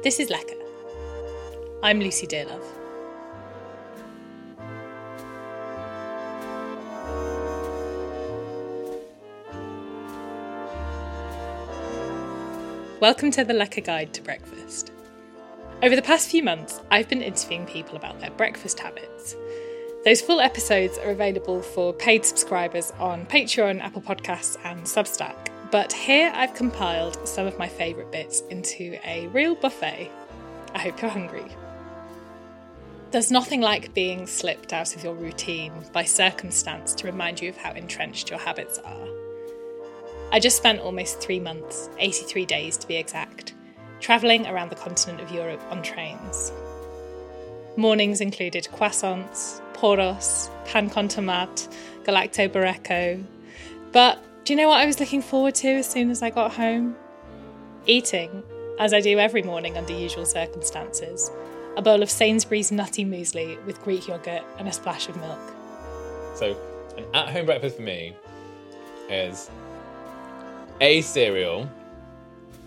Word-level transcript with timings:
This 0.00 0.20
is 0.20 0.30
Lecker. 0.30 0.54
I'm 1.82 1.98
Lucy 1.98 2.24
Dearlove. 2.28 2.62
Welcome 13.00 13.32
to 13.32 13.42
the 13.42 13.52
Lecker 13.52 13.84
Guide 13.84 14.14
to 14.14 14.22
Breakfast. 14.22 14.92
Over 15.82 15.96
the 15.96 16.02
past 16.02 16.30
few 16.30 16.44
months, 16.44 16.80
I've 16.92 17.08
been 17.08 17.20
interviewing 17.20 17.66
people 17.66 17.96
about 17.96 18.20
their 18.20 18.30
breakfast 18.30 18.78
habits. 18.78 19.34
Those 20.04 20.20
full 20.20 20.40
episodes 20.40 20.96
are 20.98 21.10
available 21.10 21.60
for 21.60 21.92
paid 21.92 22.24
subscribers 22.24 22.92
on 23.00 23.26
Patreon, 23.26 23.80
Apple 23.80 24.02
Podcasts, 24.02 24.56
and 24.62 24.84
Substack. 24.84 25.57
But 25.70 25.92
here 25.92 26.32
I've 26.34 26.54
compiled 26.54 27.28
some 27.28 27.46
of 27.46 27.58
my 27.58 27.68
favourite 27.68 28.10
bits 28.10 28.40
into 28.48 28.98
a 29.04 29.26
real 29.28 29.54
buffet. 29.54 30.10
I 30.74 30.78
hope 30.78 31.02
you're 31.02 31.10
hungry. 31.10 31.44
There's 33.10 33.30
nothing 33.30 33.60
like 33.60 33.94
being 33.94 34.26
slipped 34.26 34.72
out 34.72 34.94
of 34.94 35.04
your 35.04 35.14
routine 35.14 35.72
by 35.92 36.04
circumstance 36.04 36.94
to 36.94 37.06
remind 37.06 37.40
you 37.40 37.48
of 37.48 37.56
how 37.56 37.72
entrenched 37.72 38.30
your 38.30 38.38
habits 38.38 38.78
are. 38.78 39.08
I 40.30 40.40
just 40.40 40.58
spent 40.58 40.80
almost 40.80 41.20
three 41.20 41.40
months, 41.40 41.88
83 41.98 42.44
days 42.44 42.76
to 42.78 42.86
be 42.86 42.96
exact, 42.96 43.54
travelling 44.00 44.46
around 44.46 44.70
the 44.70 44.76
continent 44.76 45.20
of 45.20 45.30
Europe 45.30 45.62
on 45.70 45.82
trains. 45.82 46.52
Mornings 47.76 48.20
included 48.20 48.68
croissants, 48.74 49.62
porras, 49.72 50.50
pan 50.66 50.90
con 50.90 51.08
tomate, 51.08 51.68
galaktoboureko. 52.04 53.24
But 53.92 54.22
do 54.48 54.54
you 54.54 54.56
know 54.56 54.68
what 54.68 54.80
I 54.80 54.86
was 54.86 54.98
looking 54.98 55.20
forward 55.20 55.54
to 55.56 55.68
as 55.68 55.86
soon 55.86 56.10
as 56.10 56.22
I 56.22 56.30
got 56.30 56.54
home? 56.54 56.96
Eating, 57.84 58.42
as 58.78 58.94
I 58.94 59.00
do 59.02 59.18
every 59.18 59.42
morning 59.42 59.76
under 59.76 59.92
usual 59.92 60.24
circumstances, 60.24 61.30
a 61.76 61.82
bowl 61.82 62.02
of 62.02 62.08
Sainsbury's 62.08 62.72
nutty 62.72 63.04
muesli 63.04 63.62
with 63.66 63.78
Greek 63.84 64.08
yogurt 64.08 64.42
and 64.58 64.66
a 64.66 64.72
splash 64.72 65.06
of 65.10 65.18
milk. 65.18 65.38
So, 66.34 66.58
an 66.96 67.04
at 67.12 67.28
home 67.28 67.44
breakfast 67.44 67.76
for 67.76 67.82
me 67.82 68.16
is 69.10 69.50
a 70.80 71.02
cereal, 71.02 71.68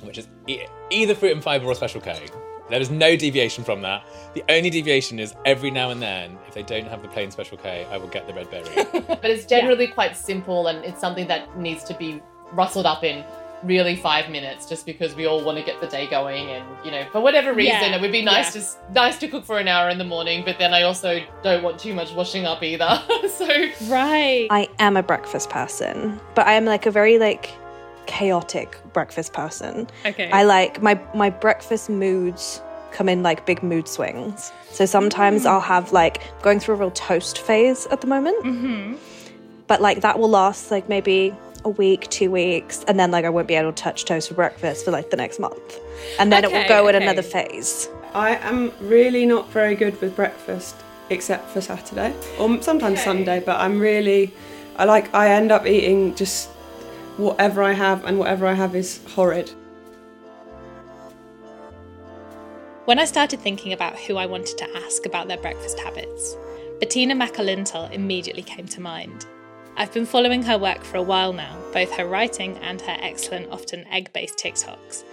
which 0.03 0.19
is 0.19 0.27
e- 0.45 0.67
either 0.91 1.16
fruit 1.16 1.31
and 1.31 1.41
fibre 1.41 1.66
or 1.66 1.73
special 1.73 1.99
K. 1.99 2.27
There 2.72 2.81
is 2.81 2.89
no 2.89 3.16
deviation 3.16 3.64
from 3.64 3.81
that. 3.83 4.03
The 4.33 4.44
only 4.50 4.69
deviation 4.69 5.19
is 5.19 5.36
every 5.45 5.69
now 5.72 5.89
and 5.91 6.02
then, 6.02 6.38
if 6.47 6.53
they 6.53 6.64
don't 6.64 6.88
have 6.88 7.02
the 7.02 7.08
plain 7.09 7.30
special 7.31 7.58
K, 7.58 7.86
I 7.91 7.97
will 7.97 8.08
get 8.08 8.28
the 8.28 8.33
red 8.33 8.50
berry. 8.50 8.66
But 9.22 9.30
it's 9.30 9.45
generally 9.45 9.88
quite 9.88 10.17
simple 10.17 10.67
and 10.67 10.83
it's 10.83 11.00
something 11.00 11.28
that 11.28 11.58
needs 11.58 11.83
to 11.86 11.94
be 11.94 12.22
rustled 12.53 12.86
up 12.86 13.03
in 13.03 13.23
really 13.63 13.95
five 13.95 14.28
minutes 14.31 14.67
just 14.67 14.88
because 14.88 15.13
we 15.13 15.28
all 15.28 15.44
want 15.44 15.55
to 15.55 15.63
get 15.63 15.80
the 15.80 15.86
day 15.86 16.08
going 16.08 16.50
and 16.50 16.66
you 16.83 16.89
know 16.89 17.05
for 17.11 17.22
whatever 17.22 17.53
reason 17.53 17.75
Yeah, 17.91 17.95
it 17.95 18.02
would 18.02 18.11
be 18.11 18.23
nice 18.23 18.55
yeah. 18.55 18.61
to 18.63 18.94
nice 18.94 19.19
to 19.19 19.28
cook 19.28 19.45
for 19.45 19.59
an 19.59 19.67
hour 19.67 19.88
in 19.89 20.00
the 20.00 20.03
morning 20.03 20.41
but 20.44 20.58
then 20.58 20.73
i 20.73 20.81
also 20.81 21.22
don't 21.44 21.61
want 21.61 21.78
too 21.78 21.94
much 21.94 22.11
washing 22.13 22.47
up 22.47 22.63
either 22.63 22.89
so 23.38 23.47
Right. 23.88 24.47
I 24.50 24.67
am 24.80 24.97
a 24.97 25.03
breakfast 25.03 25.52
person, 25.52 26.19
but 26.33 26.47
I 26.47 26.53
am 26.53 26.66
like 26.66 26.88
a 26.88 26.91
very 26.91 27.19
like 27.19 27.52
chaotic 28.11 28.77
breakfast 28.91 29.31
person. 29.31 29.87
Okay. 30.05 30.29
I 30.31 30.43
like 30.43 30.81
my 30.81 30.99
my 31.15 31.29
breakfast 31.29 31.89
moods 31.89 32.61
come 32.91 33.07
in 33.07 33.23
like 33.23 33.45
big 33.45 33.63
mood 33.63 33.87
swings. 33.87 34.51
So 34.71 34.85
sometimes 34.85 35.45
I'll 35.45 35.67
have 35.75 35.93
like 35.93 36.21
going 36.41 36.59
through 36.59 36.75
a 36.75 36.77
real 36.79 36.91
toast 36.91 37.39
phase 37.39 37.87
at 37.87 38.01
the 38.01 38.07
moment. 38.07 38.43
Mm-hmm. 38.43 38.95
But 39.67 39.81
like 39.81 40.01
that 40.01 40.19
will 40.19 40.29
last 40.29 40.71
like 40.71 40.89
maybe 40.89 41.33
a 41.63 41.69
week, 41.69 42.09
two 42.09 42.29
weeks, 42.31 42.83
and 42.87 42.99
then 42.99 43.11
like 43.11 43.23
I 43.23 43.29
won't 43.29 43.47
be 43.47 43.55
able 43.55 43.71
to 43.71 43.83
touch 43.83 44.03
toast 44.03 44.27
for 44.27 44.33
breakfast 44.33 44.83
for 44.83 44.91
like 44.91 45.09
the 45.09 45.17
next 45.17 45.39
month, 45.39 45.79
and 46.19 46.31
then 46.31 46.43
it 46.43 46.51
will 46.51 46.67
go 46.67 46.87
in 46.89 46.95
another 46.95 47.21
phase. 47.21 47.87
I 48.13 48.35
am 48.37 48.73
really 48.81 49.25
not 49.25 49.50
very 49.51 49.75
good 49.75 50.00
with 50.01 50.16
breakfast 50.17 50.75
except 51.09 51.50
for 51.50 51.61
Saturday 51.61 52.13
or 52.39 52.61
sometimes 52.61 53.00
Okay. 53.00 53.03
Sunday, 53.03 53.39
but 53.39 53.57
I'm 53.59 53.79
really 53.79 54.33
I 54.75 54.83
like 54.83 55.13
I 55.13 55.29
end 55.29 55.51
up 55.51 55.66
eating 55.66 56.13
just 56.16 56.50
whatever 57.17 57.63
I 57.63 57.73
have 57.73 58.05
and 58.05 58.17
whatever 58.17 58.47
I 58.47 58.53
have 58.53 58.75
is 58.75 59.01
horrid. 59.09 59.51
When 62.85 62.99
I 62.99 63.05
started 63.05 63.39
thinking 63.39 63.73
about 63.73 63.97
who 63.97 64.17
I 64.17 64.25
wanted 64.25 64.57
to 64.57 64.77
ask 64.77 65.05
about 65.05 65.27
their 65.27 65.38
breakfast 65.38 65.79
habits, 65.79 66.35
Bettina 66.79 67.13
Makalintal 67.16 67.91
immediately 67.91 68.44
came 68.44 68.67
to 68.67 68.81
mind. 68.81 69.25
I've 69.77 69.94
been 69.94 70.05
following 70.05 70.44
her 70.44 70.57
work 70.57 70.83
for 70.83 70.97
a 70.97 71.03
while 71.03 71.31
now, 71.31 71.57
both 71.73 71.91
her 71.94 72.07
writing 72.07 72.57
and 72.57 72.81
her 72.81 72.97
excellent, 73.00 73.51
often 73.51 73.88
egg 73.88 74.11
based 74.13 74.38
TikToks. 74.38 75.03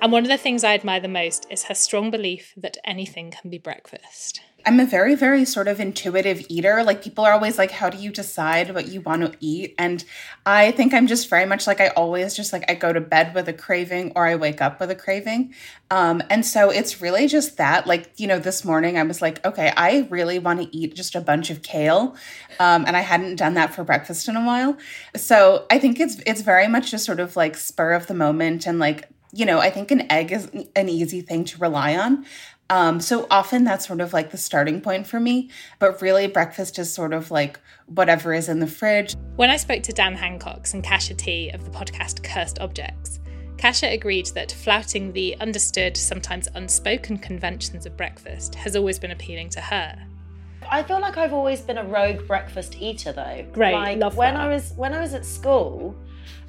And 0.00 0.12
one 0.12 0.22
of 0.22 0.28
the 0.28 0.38
things 0.38 0.62
I 0.62 0.74
admire 0.74 1.00
the 1.00 1.08
most 1.08 1.46
is 1.50 1.64
her 1.64 1.74
strong 1.74 2.10
belief 2.10 2.54
that 2.56 2.78
anything 2.84 3.30
can 3.30 3.50
be 3.50 3.58
breakfast. 3.58 4.40
I'm 4.66 4.80
a 4.80 4.84
very, 4.84 5.14
very 5.14 5.44
sort 5.44 5.68
of 5.68 5.78
intuitive 5.78 6.44
eater. 6.48 6.82
Like 6.82 7.00
people 7.00 7.24
are 7.24 7.32
always 7.32 7.56
like, 7.56 7.70
how 7.70 7.88
do 7.88 7.98
you 7.98 8.10
decide 8.10 8.74
what 8.74 8.88
you 8.88 9.00
want 9.00 9.22
to 9.22 9.38
eat? 9.38 9.76
And 9.78 10.04
I 10.44 10.72
think 10.72 10.92
I'm 10.92 11.06
just 11.06 11.30
very 11.30 11.46
much 11.46 11.68
like 11.68 11.80
I 11.80 11.88
always 11.88 12.34
just 12.34 12.52
like 12.52 12.68
I 12.68 12.74
go 12.74 12.92
to 12.92 13.00
bed 13.00 13.32
with 13.32 13.48
a 13.48 13.52
craving 13.52 14.12
or 14.16 14.26
I 14.26 14.34
wake 14.34 14.60
up 14.60 14.80
with 14.80 14.90
a 14.90 14.96
craving. 14.96 15.54
Um, 15.92 16.20
and 16.30 16.44
so 16.44 16.70
it's 16.70 17.00
really 17.00 17.28
just 17.28 17.58
that. 17.58 17.86
Like, 17.86 18.10
you 18.16 18.26
know, 18.26 18.40
this 18.40 18.64
morning 18.64 18.98
I 18.98 19.04
was 19.04 19.22
like, 19.22 19.44
okay, 19.46 19.72
I 19.76 20.08
really 20.10 20.40
want 20.40 20.60
to 20.60 20.76
eat 20.76 20.96
just 20.96 21.14
a 21.14 21.20
bunch 21.20 21.48
of 21.50 21.62
kale. 21.62 22.16
Um, 22.58 22.84
and 22.88 22.96
I 22.96 23.02
hadn't 23.02 23.36
done 23.36 23.54
that 23.54 23.72
for 23.72 23.84
breakfast 23.84 24.26
in 24.26 24.34
a 24.34 24.44
while. 24.44 24.76
So 25.14 25.66
I 25.70 25.78
think 25.78 26.00
it's 26.00 26.20
it's 26.26 26.40
very 26.40 26.66
much 26.66 26.90
just 26.90 27.04
sort 27.04 27.20
of 27.20 27.36
like 27.36 27.56
spur 27.56 27.92
of 27.92 28.08
the 28.08 28.14
moment 28.14 28.66
and 28.66 28.80
like 28.80 29.08
you 29.32 29.44
know, 29.44 29.58
I 29.58 29.70
think 29.70 29.90
an 29.90 30.10
egg 30.10 30.32
is 30.32 30.50
an 30.74 30.88
easy 30.88 31.20
thing 31.20 31.44
to 31.46 31.58
rely 31.58 31.96
on. 31.96 32.24
Um, 32.68 33.00
so 33.00 33.26
often 33.30 33.64
that's 33.64 33.86
sort 33.86 34.00
of 34.00 34.12
like 34.12 34.30
the 34.30 34.38
starting 34.38 34.80
point 34.80 35.06
for 35.06 35.20
me. 35.20 35.50
But 35.78 36.02
really, 36.02 36.26
breakfast 36.26 36.78
is 36.78 36.92
sort 36.92 37.12
of 37.12 37.30
like 37.30 37.60
whatever 37.86 38.32
is 38.34 38.48
in 38.48 38.58
the 38.60 38.66
fridge. 38.66 39.14
When 39.36 39.50
I 39.50 39.56
spoke 39.56 39.82
to 39.84 39.92
Dan 39.92 40.14
Hancox 40.14 40.74
and 40.74 40.82
Kasia 40.82 41.14
Tee 41.14 41.50
of 41.50 41.64
the 41.64 41.70
podcast 41.70 42.22
Cursed 42.24 42.58
Objects, 42.58 43.20
Kasia 43.58 43.88
agreed 43.92 44.26
that 44.34 44.52
flouting 44.52 45.12
the 45.12 45.36
understood, 45.40 45.96
sometimes 45.96 46.48
unspoken 46.54 47.18
conventions 47.18 47.86
of 47.86 47.96
breakfast 47.96 48.54
has 48.56 48.76
always 48.76 48.98
been 48.98 49.12
appealing 49.12 49.48
to 49.50 49.60
her. 49.60 49.96
I 50.68 50.82
feel 50.82 51.00
like 51.00 51.16
I've 51.16 51.32
always 51.32 51.60
been 51.60 51.78
a 51.78 51.84
rogue 51.84 52.26
breakfast 52.26 52.76
eater 52.80 53.12
though. 53.12 53.46
Great, 53.52 53.72
Like 53.74 53.98
love 53.98 54.16
when 54.16 54.34
that. 54.34 54.40
I 54.40 54.48
was 54.48 54.72
when 54.76 54.92
I 54.92 55.00
was 55.00 55.14
at 55.14 55.24
school, 55.24 55.94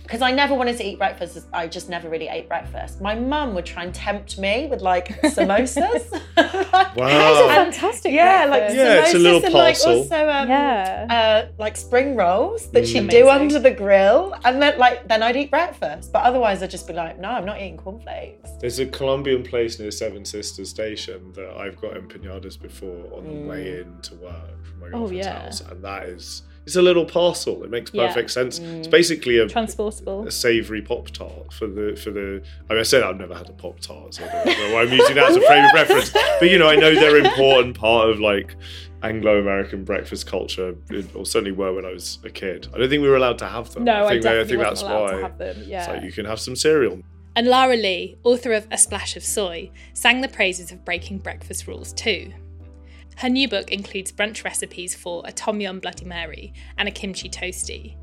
because 0.07 0.21
I 0.21 0.31
never 0.31 0.55
wanted 0.55 0.77
to 0.77 0.85
eat 0.87 0.97
breakfast, 0.97 1.47
I 1.53 1.67
just 1.67 1.89
never 1.89 2.09
really 2.09 2.29
ate 2.29 2.47
breakfast. 2.47 3.01
My 3.01 3.13
mum 3.13 3.53
would 3.55 3.65
try 3.65 3.83
and 3.83 3.93
tempt 3.93 4.39
me 4.39 4.67
with 4.67 4.81
like 4.81 5.07
samosas. 5.21 6.09
Like- 6.37 6.95
Wow. 6.97 7.47
Fantastic. 7.47 8.11
Yeah, 8.13 8.45
like 8.45 8.61
breakfast. 8.61 8.75
Yeah, 8.77 9.01
it's 9.01 9.13
a 9.13 9.17
samosas 9.17 9.21
little 9.21 9.45
and 9.45 9.53
like 9.53 9.77
also 9.85 10.29
um, 10.29 10.49
Yeah. 10.49 11.07
uh, 11.49 11.51
like 11.59 11.77
spring 11.77 12.15
rolls 12.15 12.71
that 12.71 12.87
she'd 12.87 12.99
Amazing. 12.99 13.21
do 13.25 13.29
under 13.29 13.59
the 13.59 13.71
grill, 13.71 14.33
and 14.45 14.61
then 14.61 14.77
like 14.79 15.07
then 15.07 15.21
I'd 15.21 15.35
eat 15.35 15.51
breakfast. 15.51 16.11
But 16.11 16.23
otherwise, 16.23 16.63
I'd 16.63 16.71
just 16.71 16.87
be 16.87 16.93
like, 16.93 17.19
no, 17.19 17.29
I'm 17.29 17.45
not 17.45 17.57
eating 17.57 17.77
cornflakes. 17.77 18.49
There's 18.61 18.79
a 18.79 18.85
Colombian 18.87 19.43
place 19.43 19.77
near 19.79 19.91
Seven 19.91 20.25
Sisters 20.25 20.69
Station 20.69 21.33
that 21.33 21.55
I've 21.57 21.79
got 21.79 21.93
empanadas 21.93 22.59
before 22.59 23.13
on 23.13 23.25
the 23.25 23.47
way 23.47 23.79
in 23.81 23.99
to 24.03 24.15
work 24.15 24.65
from 24.65 24.79
my 24.79 24.87
Oh, 24.87 24.91
girlfriend's 25.07 25.25
yeah. 25.27 25.39
house, 25.43 25.61
and 25.61 25.83
that 25.83 26.03
is 26.05 26.41
it's 26.67 26.75
a 26.75 26.81
little 26.81 27.05
parcel. 27.05 27.63
It 27.63 27.69
makes 27.71 27.91
Yeah. 27.93 28.07
perfect 28.07 28.29
sense. 28.29 28.59
It's 28.59 28.87
mm. 28.87 28.91
basically 28.91 29.37
a 29.39 29.47
Transportable. 29.47 30.27
a 30.27 30.31
savoury 30.31 30.81
pop 30.81 31.09
tart 31.11 31.53
for 31.53 31.65
the 31.65 31.95
for 31.95 32.11
the. 32.11 32.41
I 32.69 32.73
mean, 32.73 32.79
I 32.81 32.83
said 32.83 33.03
I've 33.03 33.17
never 33.17 33.33
had 33.33 33.49
a 33.49 33.53
pop 33.53 33.79
tart, 33.79 34.13
so 34.15 34.25
I 34.25 34.43
don't 34.43 34.59
know 34.59 34.73
why 34.75 34.81
I'm 34.81 34.91
using 34.91 35.15
that 35.15 35.29
as 35.31 35.37
a 35.37 35.41
frame 35.41 35.63
of 35.65 35.71
reference. 35.73 36.11
But 36.11 36.49
you 36.49 36.59
know, 36.59 36.67
I 36.67 36.75
know 36.75 36.93
they're 36.93 37.17
an 37.17 37.25
important 37.25 37.77
part 37.77 38.09
of 38.09 38.19
like 38.19 38.55
Anglo-American 39.01 39.85
breakfast 39.85 40.27
culture, 40.27 40.75
or 41.15 41.25
certainly 41.25 41.51
were 41.53 41.73
when 41.73 41.85
I 41.85 41.93
was 41.93 42.19
a 42.25 42.29
kid. 42.29 42.67
I 42.73 42.77
don't 42.77 42.89
think 42.89 43.01
we 43.01 43.07
were 43.09 43.15
allowed 43.15 43.37
to 43.39 43.47
have 43.47 43.73
them. 43.73 43.85
No, 43.85 44.05
I 44.05 44.09
think, 44.09 44.23
they- 44.23 44.29
definitely 44.29 44.49
think 44.57 44.61
that's 44.61 44.83
why. 44.83 45.11
to 45.11 45.21
have 45.21 45.37
them. 45.37 45.55
It's 45.59 45.67
Yeah. 45.67 45.91
like 45.91 46.03
you 46.03 46.11
can 46.11 46.25
have 46.25 46.39
some 46.39 46.55
cereal. 46.55 46.99
And 47.35 47.47
Lara 47.47 47.75
Lee, 47.77 48.17
author 48.23 48.51
of 48.53 48.67
A 48.71 48.77
Splash 48.77 49.15
of 49.15 49.23
Soy, 49.23 49.69
sang 49.93 50.21
the 50.21 50.27
praises 50.27 50.71
of 50.71 50.83
breaking 50.83 51.19
breakfast 51.19 51.67
rules 51.67 51.93
too. 51.93 52.33
Her 53.17 53.29
new 53.29 53.47
book 53.47 53.71
includes 53.71 54.11
brunch 54.11 54.43
recipes 54.43 54.93
for 54.95 55.23
a 55.25 55.31
Tom 55.31 55.59
Yum 55.59 55.79
Bloody 55.79 56.05
Mary 56.05 56.53
and 56.77 56.87
a 56.87 56.91
kimchi 56.91 57.29
toasty. 57.29 57.95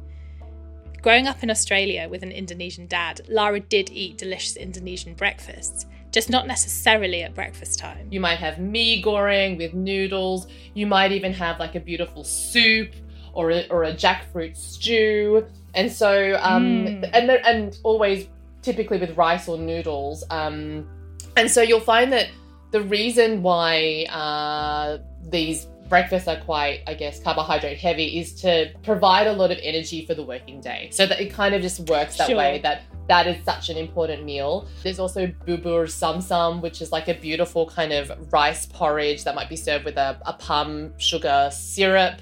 Growing 1.02 1.26
up 1.28 1.42
in 1.42 1.50
Australia 1.50 2.08
with 2.08 2.22
an 2.22 2.32
Indonesian 2.32 2.86
dad, 2.86 3.20
Lara 3.28 3.60
did 3.60 3.90
eat 3.90 4.18
delicious 4.18 4.56
Indonesian 4.56 5.14
breakfasts, 5.14 5.86
just 6.10 6.30
not 6.30 6.46
necessarily 6.46 7.22
at 7.22 7.34
breakfast 7.34 7.78
time. 7.78 8.08
You 8.10 8.20
might 8.20 8.38
have 8.38 8.58
mee 8.58 9.02
goreng 9.02 9.56
with 9.58 9.74
noodles. 9.74 10.48
You 10.72 10.86
might 10.86 11.12
even 11.12 11.32
have 11.34 11.60
like 11.60 11.74
a 11.74 11.80
beautiful 11.80 12.24
soup 12.24 12.90
or 13.34 13.50
a, 13.50 13.68
or 13.68 13.84
a 13.84 13.92
jackfruit 13.92 14.56
stew. 14.56 15.46
And 15.74 15.92
so, 15.92 16.38
um, 16.40 16.86
Mm. 16.86 17.10
and 17.12 17.30
and 17.30 17.78
always 17.82 18.26
typically 18.62 18.98
with 18.98 19.16
rice 19.16 19.46
or 19.46 19.58
noodles. 19.58 20.24
Um, 20.30 20.88
and 21.36 21.50
so 21.50 21.60
you'll 21.62 21.80
find 21.80 22.12
that 22.12 22.28
the 22.74 22.82
reason 22.82 23.40
why 23.40 24.04
uh, 24.10 24.98
these 25.30 25.66
breakfasts 25.88 26.26
are 26.26 26.40
quite, 26.40 26.80
I 26.88 26.94
guess, 26.94 27.22
carbohydrate 27.22 27.78
heavy, 27.78 28.18
is 28.18 28.34
to 28.42 28.50
provide 28.82 29.28
a 29.28 29.32
lot 29.32 29.52
of 29.52 29.58
energy 29.62 30.04
for 30.06 30.14
the 30.14 30.24
working 30.24 30.60
day. 30.60 30.88
So 30.90 31.06
that 31.06 31.20
it 31.20 31.30
kind 31.32 31.54
of 31.54 31.62
just 31.62 31.78
works 31.88 32.16
that 32.16 32.26
Sure. 32.26 32.36
way 32.36 32.58
that 32.66 32.82
that 33.06 33.28
is 33.28 33.36
such 33.44 33.68
an 33.72 33.76
important 33.76 34.24
meal. 34.24 34.66
There's 34.82 34.98
also 34.98 35.28
bubur 35.46 35.88
sumsum, 35.88 36.60
which 36.62 36.82
is 36.82 36.90
like 36.90 37.06
a 37.06 37.14
beautiful 37.14 37.64
kind 37.78 37.92
of 37.92 38.10
rice 38.32 38.66
porridge 38.66 39.22
that 39.24 39.36
might 39.38 39.50
be 39.56 39.60
served 39.68 39.84
with 39.84 39.96
a, 39.96 40.10
a 40.26 40.32
palm 40.32 40.98
sugar 40.98 41.50
syrup. 41.52 42.16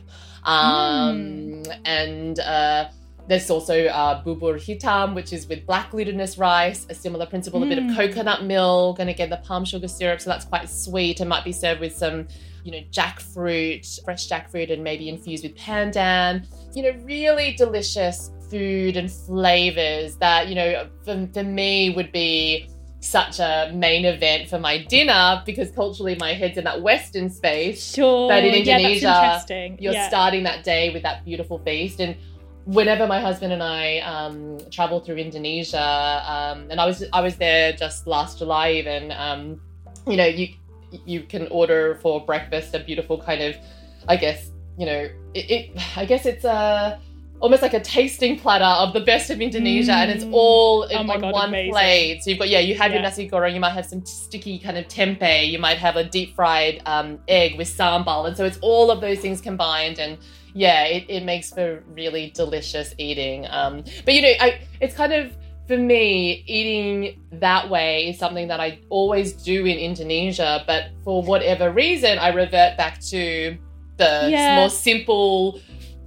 Um, 0.45 1.63
And 1.87 2.39
uh, 2.41 2.91
there's 3.29 3.49
also 3.51 3.87
uh, 3.87 4.23
bubur 4.25 4.57
hitam, 4.57 5.15
which 5.15 5.33
is 5.33 5.47
with 5.49 5.65
black 5.67 5.91
glutinous 5.91 6.39
rice, 6.39 6.87
a 6.91 6.95
similar 6.95 7.27
principle, 7.27 7.63
a 7.63 7.67
bit 7.67 7.79
of 7.79 7.85
Mm. 7.85 7.97
coconut 7.97 8.45
milk, 8.45 8.99
and 8.99 9.09
again 9.09 9.31
the 9.31 9.37
palm 9.39 9.65
sugar 9.65 9.89
syrup. 9.89 10.21
So 10.21 10.31
that's 10.31 10.45
quite 10.45 10.69
sweet 10.69 11.21
and 11.21 11.29
might 11.29 11.45
be 11.45 11.53
served 11.53 11.81
with 11.81 11.95
some, 11.97 12.27
you 12.65 12.73
know, 12.73 12.81
jackfruit, 12.91 14.05
fresh 14.05 14.29
jackfruit, 14.29 14.73
and 14.73 14.83
maybe 14.83 15.09
infused 15.09 15.45
with 15.45 15.57
pandan. 15.57 16.47
You 16.75 16.83
know, 16.85 16.99
really 17.05 17.53
delicious 17.53 18.31
food 18.51 18.97
and 18.97 19.11
flavors 19.11 20.17
that, 20.17 20.49
you 20.49 20.55
know, 20.55 20.89
for, 21.05 21.29
for 21.33 21.43
me 21.43 21.91
would 21.91 22.13
be 22.13 22.69
such 23.01 23.41
a 23.41 23.71
main 23.75 24.05
event 24.05 24.49
for 24.49 24.59
my 24.61 24.79
dinner 24.85 25.43
because 25.45 25.71
culturally 25.73 26.17
my 26.21 26.35
head's 26.35 26.57
in 26.57 26.63
that 26.65 26.81
Western 26.83 27.29
space 27.29 27.93
Sure. 27.95 28.29
But 28.29 28.45
in 28.45 28.53
yeah, 28.53 28.77
Indonesia, 28.77 29.09
interesting. 29.09 29.79
you're 29.81 29.93
yeah. 29.93 30.09
starting 30.09 30.45
that 30.45 30.63
day 30.63 30.91
with 30.93 31.03
that 31.03 31.25
beautiful 31.25 31.59
feast 31.59 31.99
and 31.99 32.15
whenever 32.65 33.07
my 33.07 33.21
husband 33.21 33.53
and 33.53 33.63
I 33.63 33.99
um, 34.01 34.59
travel 34.71 35.01
through 35.01 35.17
Indonesia 35.17 36.23
um, 36.27 36.67
and 36.71 36.81
I 36.81 36.87
was 36.87 37.05
I 37.13 37.21
was 37.21 37.37
there 37.37 37.73
just 37.73 38.07
last 38.07 38.39
July 38.39 38.73
even 38.73 39.11
um, 39.13 39.61
you 40.07 40.17
know 40.17 40.27
you 40.27 40.49
you 41.05 41.23
can 41.23 41.49
order 41.49 41.97
for 42.03 42.25
breakfast 42.25 42.75
a 42.75 42.79
beautiful 42.81 43.21
kind 43.21 43.43
of 43.43 43.57
I 44.09 44.17
guess 44.17 44.51
you 44.79 44.87
know 44.87 45.09
it, 45.35 45.51
it 45.51 45.71
I 45.97 46.05
guess 46.05 46.25
it's 46.27 46.45
a 46.45 47.01
almost 47.41 47.63
like 47.63 47.75
a 47.75 47.81
tasting 47.81 48.39
platter 48.39 48.65
of 48.65 48.93
the 48.95 49.01
best 49.01 49.29
of 49.29 49.41
Indonesia 49.41 49.93
and 49.95 50.13
it's 50.13 50.25
Mm. 50.25 50.33
all 50.33 50.85
in, 50.85 50.99
Oh 50.99 51.13
on 51.13 51.21
God, 51.21 51.33
one 51.33 51.49
amazing. 51.49 51.73
plate 51.73 52.23
so 52.23 52.31
you've 52.31 52.39
got 52.39 52.49
yeah 52.49 52.61
you 52.61 52.77
have 52.77 52.93
your 52.93 53.01
Yeah. 53.03 53.09
nasi 53.09 53.29
goreng 53.29 53.55
you 53.55 53.59
might 53.59 53.71
have 53.71 53.87
some 53.87 54.07
sticky 54.07 54.61
kind 54.61 54.79
of 54.79 54.87
tempeh 54.87 55.49
you 55.51 55.59
might 55.59 55.79
have 55.79 55.97
a 55.97 56.05
deep 56.05 56.37
fried 56.37 56.81
um, 56.87 57.19
egg 57.27 57.59
with 57.59 57.67
sambal 57.67 58.29
and 58.29 58.37
so 58.37 58.45
it's 58.45 58.59
all 58.63 58.93
of 58.93 59.01
those 59.01 59.19
things 59.19 59.41
combined 59.41 59.99
and 59.99 60.19
yeah 60.55 60.85
it, 60.85 61.05
it 61.09 61.25
makes 61.25 61.51
for 61.51 61.83
really 61.95 62.31
delicious 62.35 62.95
eating 62.99 63.47
um, 63.51 63.83
but 64.05 64.15
you 64.15 64.23
know 64.23 64.33
I, 64.41 64.61
it's 64.81 64.95
kind 64.95 65.13
of 65.13 65.33
for 65.69 65.77
me 65.79 66.43
eating 66.47 67.21
that 67.41 67.71
way 67.71 68.09
is 68.11 68.19
something 68.19 68.49
that 68.49 68.61
i 68.61 68.79
always 68.91 69.33
do 69.33 69.65
in 69.65 69.79
indonesia 69.79 70.65
but 70.67 70.91
for 71.05 71.23
whatever 71.23 71.71
reason 71.71 72.19
i 72.19 72.29
revert 72.29 72.77
back 72.77 73.01
to 73.01 73.57
the 73.97 74.29
Yeah. 74.31 74.57
more 74.57 74.69
simple 74.71 75.61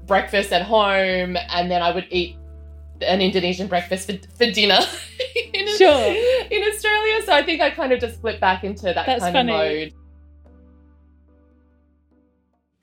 breakfast 0.06 0.52
at 0.52 0.62
home 0.62 1.38
and 1.50 1.72
then 1.72 1.82
i 1.82 1.92
would 1.92 2.06
eat 2.12 2.36
an 3.02 3.22
indonesian 3.22 3.68
breakfast 3.68 4.10
for, 4.10 4.18
for 4.38 4.52
dinner 4.52 4.80
in, 5.54 5.68
Sure. 5.78 6.14
in 6.52 6.64
australia 6.72 7.22
so 7.26 7.34
i 7.34 7.42
think 7.44 7.62
i 7.62 7.70
kind 7.70 7.92
of 7.94 8.00
just 8.00 8.20
flip 8.22 8.40
back 8.40 8.64
into 8.64 8.84
that 8.84 9.06
That's 9.06 9.22
kind 9.22 9.34
funny. 9.34 9.52
of 9.52 9.58
mode 9.58 9.94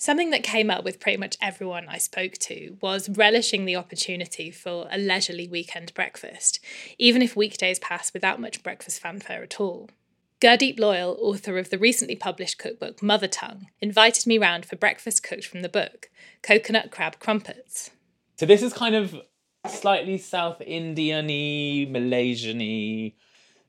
Something 0.02 0.30
that 0.30 0.42
came 0.42 0.68
up 0.68 0.82
with 0.82 0.98
pretty 0.98 1.16
much 1.16 1.36
everyone 1.40 1.86
I 1.88 1.98
spoke 1.98 2.32
to 2.38 2.76
was 2.80 3.08
relishing 3.08 3.66
the 3.66 3.76
opportunity 3.76 4.50
for 4.50 4.88
a 4.90 4.98
leisurely 4.98 5.46
weekend 5.46 5.94
breakfast, 5.94 6.58
even 6.98 7.22
if 7.22 7.36
weekdays 7.36 7.78
pass 7.78 8.12
without 8.12 8.40
much 8.40 8.64
breakfast 8.64 9.00
fanfare 9.00 9.44
at 9.44 9.60
all. 9.60 9.90
Gurdeep 10.40 10.80
Loyal, 10.80 11.16
author 11.20 11.56
of 11.56 11.70
the 11.70 11.78
recently 11.78 12.16
published 12.16 12.58
cookbook 12.58 13.00
Mother 13.00 13.28
Tongue, 13.28 13.68
invited 13.80 14.26
me 14.26 14.38
round 14.38 14.66
for 14.66 14.74
breakfast 14.74 15.22
cooked 15.22 15.46
from 15.46 15.62
the 15.62 15.68
book 15.68 16.10
Coconut 16.42 16.90
Crab 16.90 17.20
Crumpets. 17.20 17.92
So 18.38 18.44
this 18.44 18.60
is 18.60 18.72
kind 18.72 18.96
of 18.96 19.14
slightly 19.68 20.18
South 20.18 20.60
Indian-y, 20.62 21.86
Malaysian-y 21.88 23.14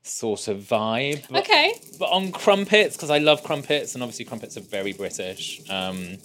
sort 0.03 0.47
of 0.47 0.59
vibe. 0.59 1.27
But, 1.29 1.41
Okay. 1.41 1.73
But 1.97 2.11
on 2.11 2.31
crumpets, 2.31 2.95
because 2.95 3.09
I 3.09 3.17
love 3.19 3.43
crumpets, 3.43 3.93
and 3.95 4.03
obviously 4.03 4.25
crumpets 4.25 4.57
are 4.57 4.61
very 4.61 4.93
British. 4.93 5.61
Um, 5.69 6.17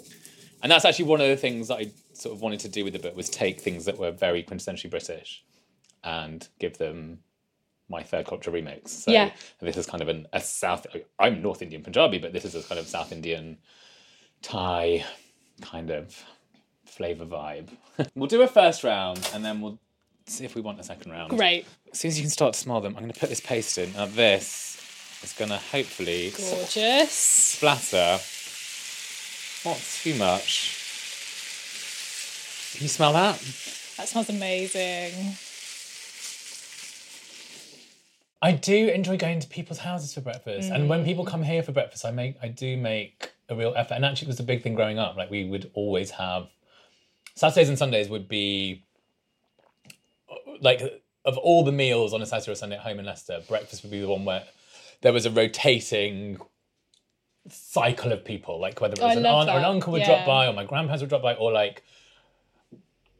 and 0.62 0.70
that's 0.72 0.84
actually 0.84 1.04
one 1.06 1.20
of 1.20 1.28
the 1.28 1.36
things 1.36 1.68
that 1.68 1.78
I 1.78 1.90
sort 2.12 2.34
of 2.34 2.42
wanted 2.42 2.60
to 2.60 2.68
do 2.68 2.82
with 2.84 2.92
the 2.92 2.98
book 2.98 3.16
was 3.16 3.30
take 3.30 3.60
things 3.60 3.84
that 3.84 3.96
were 3.96 4.10
very 4.10 4.42
quintessentially 4.42 4.90
British 4.90 5.44
and 6.02 6.46
give 6.58 6.78
them 6.78 7.20
my 7.88 8.02
third 8.02 8.26
culture 8.26 8.50
remix. 8.50 8.88
So 8.88 9.12
Yeah. 9.12 9.30
this 9.60 9.76
is 9.76 9.86
kind 9.86 10.02
of 10.02 10.08
an, 10.08 10.26
a 10.32 10.40
South. 10.40 10.86
I'm 11.18 11.40
North 11.40 11.62
Indian 11.62 11.82
Punjabi, 11.82 12.18
but 12.18 12.32
this 12.32 12.44
is 12.44 12.54
a 12.54 12.62
kind 12.62 12.78
of 12.80 12.86
South 12.88 13.12
Indian 13.12 13.58
Thai 14.42 15.04
kind 15.62 15.90
of 15.90 16.22
flavor 16.84 17.24
vibe. 17.24 17.68
we'll 18.14 18.26
do 18.26 18.42
a 18.42 18.48
first 18.48 18.82
round 18.84 19.28
and 19.32 19.44
then 19.44 19.60
we'll 19.60 19.78
see 20.32 20.44
if 20.44 20.54
we 20.54 20.60
want 20.60 20.80
a 20.80 20.82
second 20.82 21.10
round. 21.10 21.30
Great. 21.30 21.66
As 21.92 21.98
soon 21.98 22.10
as 22.10 22.18
you 22.18 22.22
can 22.22 22.30
start 22.30 22.54
to 22.54 22.58
smell 22.58 22.80
them, 22.80 22.94
I'm 22.96 23.02
going 23.02 23.12
to 23.12 23.18
put 23.18 23.28
this 23.28 23.40
paste 23.40 23.78
in. 23.78 23.92
Now 23.92 24.06
this 24.06 24.80
is 25.22 25.32
going 25.32 25.50
to 25.50 25.58
hopefully 25.58 26.32
Gorgeous. 26.36 27.12
splatter. 27.12 28.18
Not 29.68 29.80
too 30.02 30.14
much. 30.14 30.76
Can 32.74 32.82
you 32.82 32.88
smell 32.88 33.12
that? 33.14 33.38
That 33.96 34.08
smells 34.08 34.28
amazing. 34.28 35.34
I 38.40 38.52
do 38.52 38.88
enjoy 38.88 39.16
going 39.16 39.40
to 39.40 39.48
people's 39.48 39.78
houses 39.78 40.14
for 40.14 40.20
breakfast, 40.20 40.70
and 40.70 40.88
when 40.88 41.04
people 41.04 41.24
mm. 41.24 41.28
come 41.28 41.42
here 41.42 41.62
for 41.62 41.72
breakfast, 41.72 42.04
I 42.04 42.12
make 42.12 42.36
I 42.40 42.46
do 42.46 42.76
make 42.76 43.32
a 43.48 43.56
real 43.56 43.74
effort. 43.76 43.94
And 43.94 44.04
actually, 44.04 44.26
it 44.26 44.28
was 44.28 44.40
a 44.40 44.44
big 44.44 44.62
thing 44.62 44.74
growing 44.76 44.98
up. 44.98 45.16
Like 45.16 45.28
we 45.28 45.44
would 45.44 45.72
always 45.74 46.12
have 46.12 46.46
Saturdays 47.34 47.68
and 47.68 47.78
Sundays 47.78 48.08
would 48.08 48.28
be 48.28 48.84
like 50.60 50.80
of 51.24 51.36
all 51.38 51.64
the 51.64 51.72
meals 51.72 52.12
on 52.14 52.22
a 52.22 52.26
Saturday 52.26 52.52
or 52.52 52.54
Sunday 52.54 52.76
at 52.76 52.82
home 52.82 52.98
in 52.98 53.04
Leicester, 53.06 53.40
breakfast 53.48 53.82
would 53.82 53.90
be 53.92 54.00
the 54.00 54.08
one 54.08 54.24
where 54.24 54.44
there 55.02 55.12
was 55.12 55.26
a 55.26 55.30
rotating 55.30 56.38
cycle 57.50 58.12
of 58.12 58.24
people. 58.24 58.60
Like 58.60 58.80
whether 58.80 58.94
it 58.94 59.00
Oh, 59.02 59.06
was 59.08 59.16
an 59.16 59.22
love 59.24 59.48
aunt 59.48 59.50
or 59.50 59.58
an 59.58 59.64
uncle 59.64 59.92
would 59.92 60.00
Yeah. 60.02 60.06
drop 60.24 60.26
by, 60.26 60.46
or 60.46 60.52
my 60.52 60.64
grandparents 60.64 61.02
would 61.02 61.10
drop 61.10 61.22
by, 61.22 61.34
or 61.34 61.52
like 61.52 61.82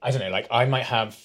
I 0.03 0.11
don't 0.11 0.21
know, 0.21 0.31
like 0.31 0.47
I 0.51 0.65
might 0.65 0.85
have 0.85 1.17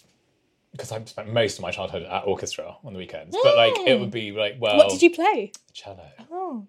because 0.71 0.91
I've 0.91 1.07
spent 1.07 1.31
most 1.31 1.59
of 1.59 1.61
my 1.61 1.69
childhood 1.69 2.01
at 2.03 2.25
orchestra 2.25 2.75
on 2.83 2.93
the 2.93 2.97
weekends, 2.99 3.37
but 3.43 3.55
like 3.55 3.73
it 3.85 3.99
would 3.99 4.09
mm. 4.09 4.13
be 4.13 4.31
like 4.31 4.55
well, 4.59 4.77
What 4.77 4.89
did 4.89 5.01
you 5.03 5.11
play? 5.11 5.51
cello, 5.73 6.09
Oh. 6.31 6.67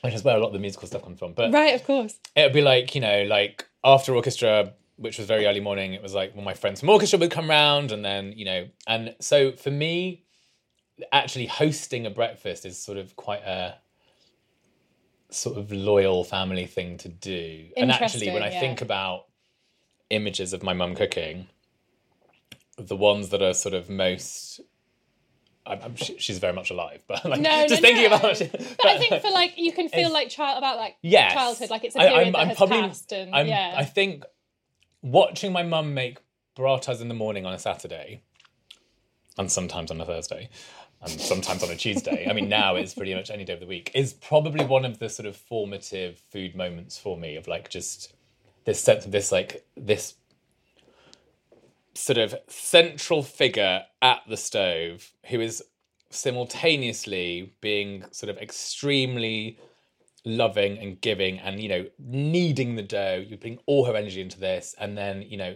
which 0.00 0.14
is 0.14 0.24
where 0.24 0.36
a 0.36 0.40
lot 0.40 0.48
of 0.48 0.52
the 0.52 0.58
musical 0.58 0.88
stuff 0.88 1.02
comes 1.02 1.18
from. 1.20 1.32
But 1.34 1.52
Right, 1.52 1.74
of 1.74 1.84
course. 1.84 2.18
it 2.34 2.42
would 2.42 2.52
be 2.52 2.62
like 2.62 2.94
you 2.94 3.00
know 3.00 3.22
like 3.24 3.64
after 3.84 4.14
orchestra 4.14 4.72
which 4.96 5.18
was 5.18 5.26
very 5.26 5.46
early 5.46 5.60
morning 5.60 5.92
it 5.92 6.02
was 6.02 6.14
like 6.14 6.34
well 6.34 6.44
my 6.44 6.54
friends 6.54 6.80
from 6.80 6.88
orchestra 6.88 7.18
would 7.18 7.30
come 7.30 7.48
round 7.48 7.92
and 7.92 8.04
then 8.04 8.32
you 8.36 8.44
know 8.44 8.66
and 8.86 9.14
so 9.20 9.52
for 9.52 9.70
me 9.70 10.24
actually 11.12 11.46
hosting 11.46 12.06
a 12.06 12.10
breakfast 12.10 12.64
is 12.64 12.82
sort 12.82 12.96
of 12.98 13.14
quite 13.16 13.42
a 13.42 13.76
sort 15.30 15.58
of 15.58 15.70
loyal 15.72 16.24
family 16.24 16.66
thing 16.66 16.96
to 16.96 17.08
do 17.08 17.66
and 17.76 17.90
actually 17.92 18.30
when 18.30 18.42
i 18.42 18.50
yeah. 18.50 18.60
think 18.60 18.80
about 18.80 19.26
images 20.10 20.52
of 20.52 20.62
my 20.62 20.72
mum 20.72 20.94
cooking 20.94 21.46
the 22.78 22.96
ones 22.96 23.30
that 23.30 23.42
are 23.42 23.54
sort 23.54 23.74
of 23.74 23.90
most 23.90 24.60
I'm, 25.68 25.80
I'm, 25.82 25.96
she's 25.96 26.38
very 26.38 26.52
much 26.52 26.70
alive, 26.70 27.02
but 27.08 27.24
like 27.24 27.40
No, 27.40 27.66
just 27.66 27.82
no, 27.82 27.88
thinking 27.88 28.08
no. 28.08 28.16
about. 28.18 28.38
But 28.38 28.86
I 28.86 28.98
think 28.98 29.20
for 29.20 29.32
like 29.32 29.54
you 29.56 29.72
can 29.72 29.88
feel 29.98 30.12
like 30.12 30.28
child 30.28 30.58
about 30.58 30.76
like 30.76 30.96
yes. 31.02 31.32
childhood, 31.32 31.70
like 31.70 31.82
it's 31.82 31.96
a 31.96 31.98
period 31.98 32.14
I'm- 32.14 32.32
that 32.34 32.38
I'm 32.38 32.48
has 32.50 32.56
probably- 32.56 32.82
passed, 32.82 33.10
and 33.12 33.34
I'm, 33.34 33.48
yeah, 33.48 33.74
I 33.76 33.84
think 33.84 34.22
watching 35.02 35.52
my 35.52 35.62
mum 35.62 35.94
make 35.94 36.18
parathas 36.56 37.00
in 37.00 37.08
the 37.08 37.14
morning 37.14 37.46
on 37.46 37.52
a 37.52 37.58
Saturday, 37.58 38.22
and 39.38 39.50
sometimes 39.50 39.90
on 39.90 40.00
a 40.00 40.04
Thursday, 40.04 40.48
and 41.02 41.20
sometimes 41.20 41.62
on 41.62 41.70
a 41.70 41.76
Tuesday. 41.76 42.26
I 42.28 42.32
mean, 42.32 42.48
now 42.48 42.76
it's 42.76 42.94
pretty 42.94 43.14
much 43.14 43.30
any 43.30 43.44
day 43.44 43.52
of 43.52 43.60
the 43.60 43.66
week. 43.66 43.90
Is 43.94 44.12
probably 44.14 44.64
one 44.64 44.84
of 44.84 44.98
the 44.98 45.08
sort 45.08 45.26
of 45.26 45.36
formative 45.36 46.18
food 46.18 46.54
moments 46.54 46.98
for 46.98 47.16
me 47.16 47.36
of 47.36 47.46
like 47.46 47.68
just 47.68 48.14
this 48.64 48.80
sense 48.80 49.04
of 49.04 49.12
this 49.12 49.30
like 49.30 49.64
this 49.76 50.14
sort 51.94 52.18
of 52.18 52.34
central 52.48 53.22
figure 53.22 53.82
at 54.02 54.20
the 54.28 54.36
stove 54.36 55.12
who 55.28 55.40
is 55.40 55.62
simultaneously 56.10 57.54
being 57.60 58.04
sort 58.10 58.30
of 58.30 58.38
extremely 58.38 59.58
loving 60.26 60.76
and 60.78 61.00
giving 61.00 61.38
and 61.38 61.60
you 61.60 61.68
know 61.68 61.86
kneading 61.98 62.74
the 62.74 62.82
dough. 62.82 63.24
You're 63.26 63.38
putting 63.38 63.60
all 63.64 63.86
her 63.86 63.96
energy 63.96 64.20
into 64.20 64.38
this 64.38 64.74
and 64.78 64.98
then 64.98 65.22
you 65.22 65.38
know 65.38 65.54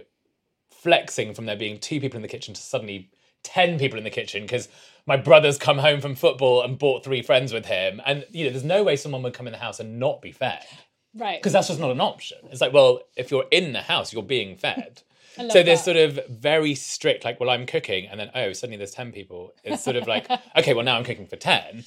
flexing 0.71 1.35
from 1.35 1.45
there 1.45 1.57
being 1.57 1.79
two 1.79 2.00
people 2.00 2.17
in 2.17 2.23
the 2.23 2.29
kitchen 2.29 2.55
to 2.55 2.61
suddenly 2.62 3.11
10 3.43 3.79
people 3.79 3.99
in 3.99 4.05
the 4.05 4.11
kitchen 4.11 4.43
because 4.43 4.69
my 5.07 5.17
brother's 5.17 5.59
come 5.59 5.79
home 5.79 6.00
from 6.00 6.15
football 6.15 6.62
and 6.62 6.79
brought 6.79 7.05
three 7.05 7.21
friends 7.21 7.53
with 7.53 7.67
him. 7.67 8.00
And 8.07 8.25
you 8.31 8.45
know 8.45 8.50
there's 8.50 8.65
no 8.65 8.83
way 8.83 8.97
someone 8.97 9.23
would 9.25 9.35
come 9.35 9.47
in 9.47 9.53
the 9.53 9.59
house 9.59 9.81
and 9.81 9.99
not 9.99 10.23
be 10.23 10.33
fed. 10.33 10.65
Right. 11.12 11.43
because 11.43 11.53
that's 11.53 11.67
just 11.67 11.81
not 11.81 11.91
an 11.91 12.00
option. 12.00 12.39
It's 12.50 12.61
like 12.61 12.73
well 12.73 13.00
if 13.17 13.31
you're 13.31 13.47
in 13.50 13.73
the 13.73 13.83
house 13.83 14.12
you're 14.12 14.23
being 14.23 14.57
fed. 14.57 15.03
So 15.37 15.62
this 15.62 15.85
that. 15.85 15.85
sort 15.85 15.97
of 15.97 16.21
very 16.29 16.75
strict 16.75 17.25
like 17.25 17.39
well 17.39 17.50
i'm 17.50 17.65
cooking 17.65 18.09
and 18.09 18.19
then 18.19 18.31
oh 18.35 18.53
suddenly 18.53 18.77
there's 18.77 18.91
10 18.91 19.12
people. 19.12 19.53
It's 19.65 19.83
sort 19.83 19.97
of 19.97 20.07
like 20.07 20.29
okay 20.57 20.75
well 20.75 20.85
now 20.85 20.97
i'm 20.97 21.05
cooking 21.05 21.29
for 21.29 21.37
10 21.37 21.85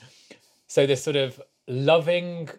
so 0.67 0.87
this 0.87 1.03
sort 1.03 1.17
of 1.17 1.39
loving 1.67 2.49